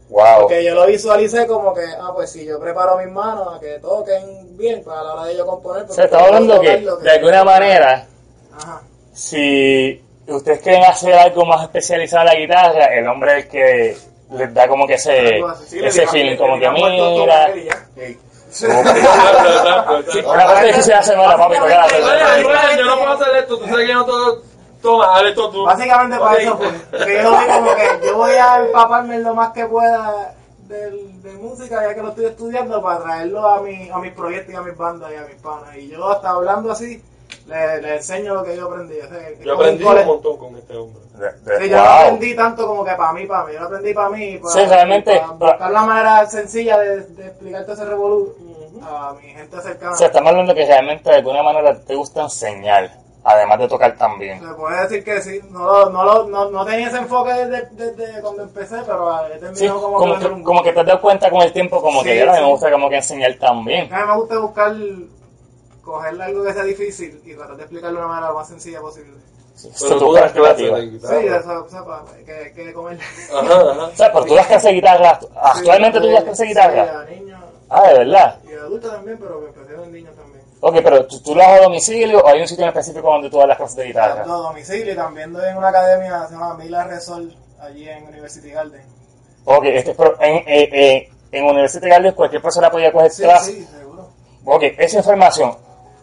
[0.08, 0.40] Wow.
[0.42, 3.78] Porque yo lo visualicé como que, ah, pues si yo preparo mis manos a que
[3.78, 5.86] toquen bien, pues a la hora de yo componer...
[5.86, 8.06] Pues, estamos puedo hablando que, de alguna manera,
[8.52, 8.82] Ajá.
[9.12, 10.02] si
[10.34, 13.96] ustedes quieren hacer algo más especializado en la guitarra, el hombre es el que
[14.32, 15.42] les da como que ese.
[15.66, 17.50] Sí, ese digamos- feeling, como que mira...
[20.26, 23.92] Una parte difícil de hacer, la papi, yo no puedo hacer esto, tú sabes que
[23.92, 24.42] yo no todo.
[24.82, 25.64] Toma, haz esto tú.
[25.64, 27.06] Básicamente para eso fue.
[27.06, 31.82] Que yo como que yo voy a empaparme lo más que pueda del, de música,
[31.86, 34.76] ya que lo estoy estudiando, para traerlo a, mi, a mis proyectos y a mis
[34.76, 35.76] bandas y a mis panas.
[35.76, 37.02] Y yo hasta hablando así,
[37.46, 38.98] le, le enseño lo que yo aprendí.
[38.98, 41.00] O sea, que Yo aprendí un montón con este hombre.
[41.14, 43.52] De- de- Sí, yo no aprendí tanto como que para mí, para mí.
[43.54, 44.38] Yo lo aprendí para mí.
[44.38, 48.34] Para, Sí, realmente, Para buscar la manera sencilla de, de explicarte ese revolú
[48.82, 49.92] a mi gente cercana.
[49.92, 52.90] O sea, estamos hablando que realmente de alguna manera te gusta enseñar,
[53.24, 54.40] además de tocar también.
[54.40, 57.68] Se puede decir que sí, no, lo- no, lo- no, no tenía ese enfoque desde,
[57.94, 60.86] desde cuando empecé, pero he terminado Sí, como, como que, que, como que te has
[60.86, 62.42] dado cuenta con el tiempo, como que Sí, yo a mí sí.
[62.44, 63.92] me gusta como que enseñar también.
[63.92, 64.74] A mí me gusta buscar,
[65.90, 68.80] cogerle algo que sea difícil y tratar de explicarlo de una manera lo más sencilla
[68.80, 69.18] posible.
[69.80, 71.36] Pero tú das clases de Sí, guitarra.
[71.38, 72.98] eso, sepa, que, que comer.
[73.30, 73.84] Ajá, ajá.
[73.86, 76.84] O sea, pero tú das clases de guitarra, actualmente tú das clases de guitarra.
[76.84, 78.38] Sí, a niños Ah, de verdad.
[78.48, 80.40] y a adultos también, pero me empecé en niños también.
[80.62, 83.30] Ok, pero ¿tú, tú lo das a domicilio o hay un sitio en específico donde
[83.30, 84.22] tú das las clases de guitarra?
[84.22, 87.88] A todo domicilio y también doy en una academia que se llama Mila Resol, allí
[87.88, 88.82] en University Garden.
[89.44, 93.54] Ok, este, pero en, eh, eh, en University Gardens cualquier persona podía coger Sí, clases.
[93.54, 94.08] sí, seguro.
[94.44, 95.56] Ok, esa información,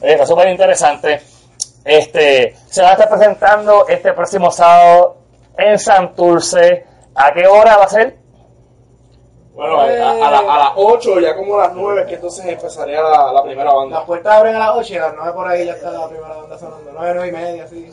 [0.00, 1.20] Oye, Está súper interesante.
[1.84, 5.18] Este, se va a estar presentando este próximo sábado
[5.56, 6.84] en Santurce.
[7.14, 8.16] ¿A qué hora va a ser?
[9.58, 12.44] Bueno, a, a- a la- a las 8, ya como a las 9, que entonces
[12.46, 13.96] empezaría la, la primera banda.
[13.98, 16.08] Las puertas abren a las 8 y a las 9 por ahí ya está la
[16.08, 16.90] primera banda sonando.
[16.94, 17.90] 9, 9 y media, así.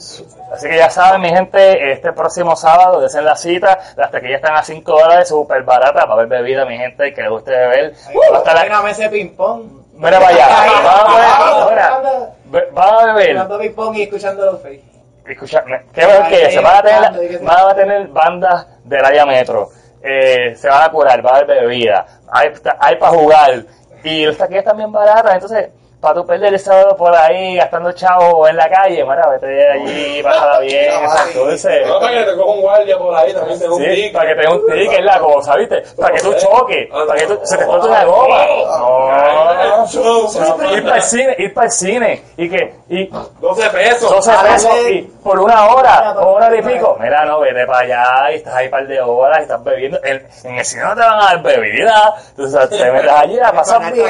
[0.54, 3.80] Así que ya saben, mi gente, este próximo sábado, desen la cita.
[3.96, 7.32] Las taquillas están a 5 dólares, súper baratas para ver bebida, mi gente, que les
[7.32, 7.96] guste beber.
[8.08, 9.64] Ahí Va a estar hay la- una mesa de ping-pong.
[9.96, 10.48] Mira para allá.
[12.74, 14.84] Van a beber, jugando- ping-pong y escuchando los face.
[15.28, 16.62] Escucha, ¿qué mejor que Ahí, eso?
[16.62, 19.70] Van a tener, van a tener bandas del área metro.
[20.08, 22.06] Eh, se van a curar, va a haber bebida.
[22.32, 23.64] Hay, hay para jugar.
[24.04, 25.34] Y las taquillas también baratas.
[25.34, 25.70] Entonces,
[26.02, 30.22] para tu perder el sábado por ahí gastando chavo en la calle, mira, vete allí,
[30.24, 30.94] pásala bien.
[30.94, 33.84] No, exacto, No, para que te coja un guardia por ahí, también te dé un
[33.84, 34.14] ticket.
[34.14, 35.84] para que te dé un ticket es la cosa, ¿viste?
[36.00, 38.46] Para que tú choques, Ah, para que tú, se te corte una goma.
[38.78, 39.86] No.
[40.76, 42.24] Ir para el cine, ir para el cine.
[42.38, 43.08] Y que, y
[43.40, 44.12] 12 pesos.
[44.12, 46.98] 12 Ah, pesos y por una hora o hora y pico.
[47.00, 50.00] Mira, no, vete para allá y estás ahí un par de horas y estás bebiendo.
[50.04, 52.16] En, en el cine no te van a dar bebida.
[52.36, 54.08] Tú sabes, te metes allí, la pasas bien.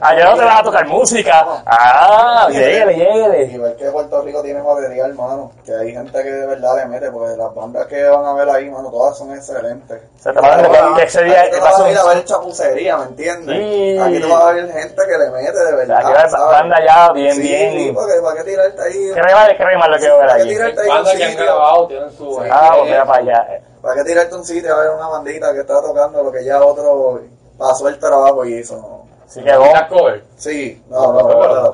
[0.00, 1.23] Allá no te van a tocar música.
[1.30, 3.44] Ah, lléguele, lléguele.
[3.44, 7.10] Igual que Puerto Rico tiene material, hermano, que hay gente que de verdad le mete,
[7.10, 10.02] porque las bandas que van a ver ahí, mano, todas son excelentes.
[10.18, 11.90] O sea, te van a ver que ese día Aquí te va a vas a
[11.90, 13.56] ir a ver chapucería, ¿me entiendes?
[13.56, 13.98] Sí.
[13.98, 16.02] Aquí te vas a ver gente que le mete de O sea, verdad.
[16.28, 17.72] que va banda ya bien, sí, bien.
[17.72, 19.10] Sí, porque ¿para qué tirarte ahí?
[19.12, 20.54] Crema de crema lo quiero ver ¿Para qué allí.
[20.54, 22.40] tirarte ahí Bandas que han grabado tienen su.
[22.50, 23.46] Ah, pues mira para allá.
[23.82, 26.60] ¿Para qué tirarte un sitio a ver una bandita que está tocando lo que ya
[26.62, 27.20] otro
[27.58, 29.03] pasó el trabajo y hizo?
[29.36, 29.40] No.
[29.40, 30.24] Así que vos, ¿Las cover?
[30.36, 31.72] Sí, no, no, no.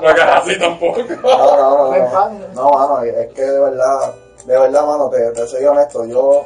[0.00, 1.00] No hagas así tampoco.
[1.22, 2.38] No, no, no, no.
[2.54, 4.14] No, mano, es que de verdad,
[4.44, 6.44] de verdad, mano, te, te soy honesto, yo,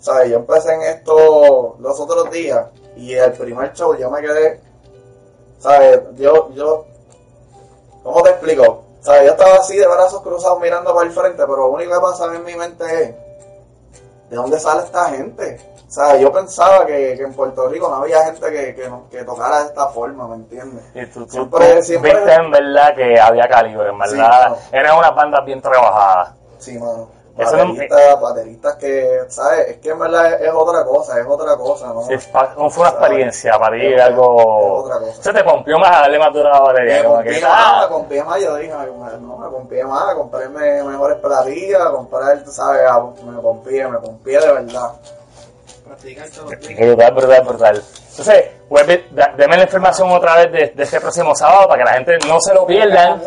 [0.00, 0.30] ¿sabes?
[0.30, 4.60] Yo empecé en esto los otros días y el primer show yo me quedé,
[5.58, 6.00] ¿sabes?
[6.16, 6.86] Yo, yo
[8.26, 8.84] explico?
[9.00, 11.92] O sea, yo estaba así de brazos cruzados mirando para el frente, pero lo único
[11.94, 13.14] que pasaba en mi mente es,
[14.30, 15.60] ¿de dónde sale esta gente?
[15.88, 19.24] O sea, yo pensaba que, que en Puerto Rico no había gente que, que, que
[19.24, 20.84] tocara de esta forma, ¿me entiendes?
[20.94, 24.56] Y tú, tú- Siempre- tú siempre- viste en verdad que había calibre, en verdad.
[24.70, 26.34] Eran unas bandas bien trabajadas.
[26.58, 27.08] Sí, mano.
[27.38, 29.68] Bateristas, bateristas que, ¿sabes?
[29.68, 32.02] Es que en verdad es, otra cosa, es otra cosa, ¿no?
[32.02, 32.14] Sí,
[32.58, 34.82] no fue una experiencia para ti, Es algo...
[34.82, 35.22] otra cosa.
[35.22, 36.96] Se te pompió más a darle más dura a la batería.
[36.98, 38.74] Me confié más, ah, me confié más, yo dije,
[39.20, 42.82] no, me confié más, comprarme mejores platillas, comprar, tú sabes,
[43.24, 44.90] me confié, me confié de verdad.
[46.02, 46.30] Días.
[46.78, 47.82] Brutal, brutal, brutal.
[48.10, 51.84] Entonces, vuelve, da- deme la información otra vez de, de este próximo sábado para que
[51.90, 53.20] la gente no se lo pierdan.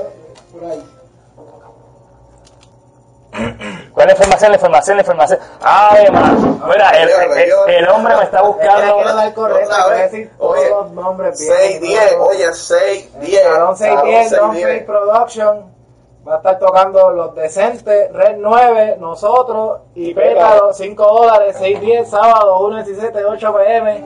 [3.93, 4.51] ¿Cuál es la información?
[4.51, 5.39] La información, la información.
[5.61, 6.61] Ay, man.
[6.67, 9.03] Mira, el, el- el hombre me está buscando.
[9.03, 10.11] dar correcto, Otra voy a vez.
[10.11, 11.53] decir todos Oye, los nombres bien.
[11.53, 13.43] 610, oye, 610.
[13.43, 15.80] Salón 610, Don Face Production.
[16.27, 22.59] Va a estar tocando Los Decentes, Red 9, nosotros y Pétalo, 5 dólares, 610, sábado,
[22.67, 24.05] 1, 17, 8 pm.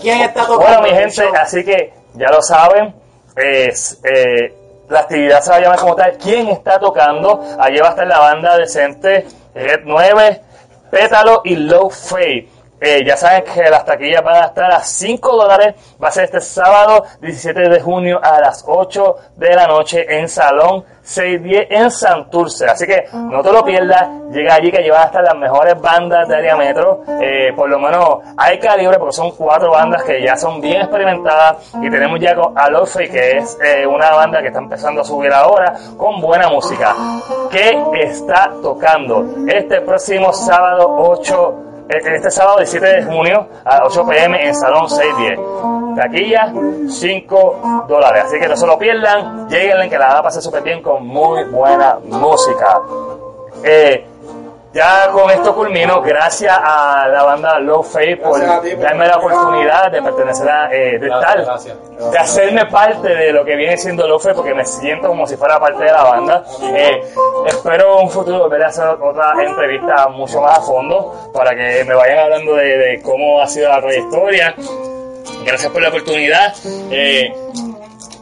[0.00, 0.80] ¿Quién está tocando?
[0.80, 2.94] Bueno, mi gente, así que ya lo saben.
[3.36, 4.54] Es, eh,
[4.88, 6.16] la actividad se va a llamar como tal.
[6.16, 7.42] ¿Quién está tocando?
[7.58, 10.40] Allí va a estar la banda decente, Red 9,
[10.90, 12.48] Pétalo y Low Fade.
[12.80, 15.74] Eh, ya saben que las taquillas van a estar a 5 dólares.
[16.02, 20.28] Va a ser este sábado 17 de junio a las 8 de la noche en
[20.28, 22.66] Salón 610 en Santurce.
[22.66, 24.08] Así que no te lo pierdas.
[24.30, 26.50] Llega allí que llevan hasta las mejores bandas de área.
[27.20, 31.72] Eh, por lo menos hay calibre porque son cuatro bandas que ya son bien experimentadas.
[31.82, 35.32] Y tenemos ya a Lorfe que es eh, una banda que está empezando a subir
[35.32, 36.94] ahora con buena música.
[37.50, 44.06] Que está tocando este próximo sábado 8 eh, este sábado 17 de junio a 8
[44.06, 45.96] pm en Salón 610.
[45.96, 46.52] Taquilla
[46.88, 48.24] 5 dólares.
[48.26, 49.48] Así que no se lo pierdan.
[49.48, 52.80] Lleguen que la van a pasar súper bien con muy buena música.
[53.64, 54.06] Eh,
[54.72, 56.00] ya con esto culmino.
[56.02, 61.06] Gracias a la banda Low Faith por darme la oportunidad de pertenecer a, eh, de
[61.08, 62.10] Gracias, estar, gracias.
[62.12, 65.36] de hacerme parte de lo que viene siendo Low Faith porque me siento como si
[65.36, 66.44] fuera parte de la banda.
[66.62, 67.00] Eh,
[67.46, 71.84] espero en un futuro volver a hacer otra entrevista mucho más a fondo para que
[71.84, 74.54] me vayan hablando de, de cómo ha sido la trayectoria.
[75.44, 76.54] Gracias por la oportunidad.
[76.90, 77.32] Eh,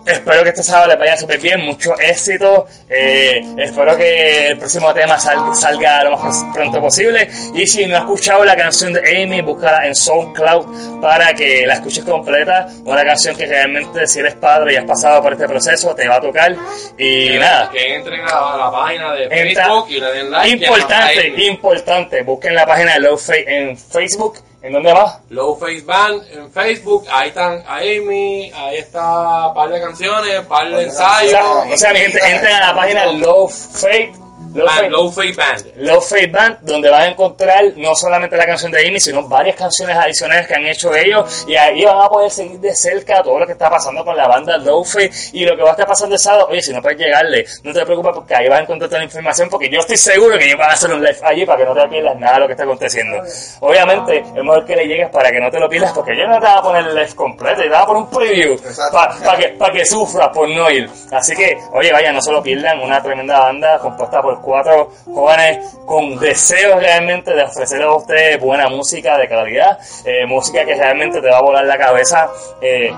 [0.08, 2.66] Espero que este sábado les vaya súper bien, mucho éxito.
[2.88, 7.28] Eh, espero que el próximo tema sal- salga lo más pronto posible.
[7.54, 11.74] Y si no has escuchado la canción de Amy, búscala en SoundCloud para que la
[11.74, 12.68] escuches completa.
[12.84, 16.16] Una canción que realmente, si eres padre y has pasado por este proceso, te va
[16.16, 16.54] a tocar.
[16.98, 17.70] Y nada.
[17.70, 20.48] Que entren a la página de Entra- Facebook y le den like.
[20.64, 22.22] Importante, importante.
[22.22, 24.38] Busquen la página de Low Faith en Facebook.
[24.60, 25.18] ¿En dónde más?
[25.30, 30.68] Low Face Band en Facebook, ahí están Amy, ahí está un par de canciones, par
[30.68, 31.72] de O sea, ensayos.
[31.72, 34.27] o sea, mi gente, entren a la página Low Faith.
[34.54, 35.76] Low Band, Face Band.
[35.76, 39.56] Love Faith Band, donde van a encontrar no solamente la canción de Amy, sino varias
[39.56, 41.44] canciones adicionales que han hecho ellos.
[41.46, 44.26] Y ahí van a poder seguir de cerca todo lo que está pasando con la
[44.26, 46.48] banda Faith y lo que va a estar pasando el sábado.
[46.50, 49.04] Oye, si no puedes llegarle, no te preocupes porque ahí vas a encontrar toda la
[49.04, 51.64] información, porque yo estoy seguro que ellos van a hacer un live allí para que
[51.64, 53.22] no te pierdas nada de lo que está aconteciendo.
[53.60, 56.34] Obviamente, es mejor que le llegues para que no te lo pierdas, porque yo no
[56.40, 58.56] te voy a poner el live completo, te voy a poner un preview
[58.92, 60.88] para que, pa' que sufras por no ir.
[61.12, 65.76] Así que, oye, vaya, no se lo pierdan, una tremenda banda compuesta por cuatro jóvenes
[65.86, 71.20] con deseos realmente de ofrecer a ustedes buena música de calidad, eh, música que realmente
[71.20, 72.28] te va a volar la cabeza.
[72.60, 72.92] Eh,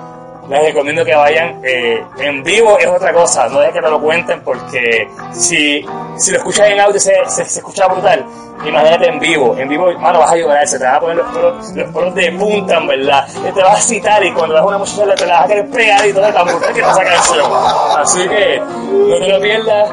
[0.48, 4.00] les recomiendo que vayan eh, en vivo es otra cosa, no dejes que te lo
[4.00, 5.84] cuenten porque si,
[6.16, 8.26] si lo escuchas en audio se, se, se escucha brutal.
[8.66, 11.32] Imagínate en vivo, en vivo, mano, vas a llorar, se te van a poner los
[11.32, 13.26] pelos, los pelos de punta, en verdad.
[13.54, 16.06] Te vas a citar y cuando ves una muchacha te la vas a querer pegar
[16.06, 17.52] y todo tan brutal que te saca canción.
[17.96, 19.90] Así que no te lo pierdas,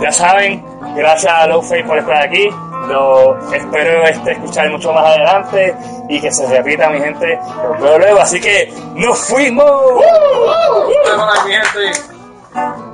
[0.00, 0.62] ya saben,
[0.94, 2.48] gracias a Low Faith por estar aquí.
[2.88, 5.74] Lo espero este, escuchar mucho más adelante
[6.08, 7.38] y que se repita, mi gente.
[7.68, 9.64] Los veo luego, así que ¡nos fuimos!
[9.64, 12.91] Nos vemos, mi gente.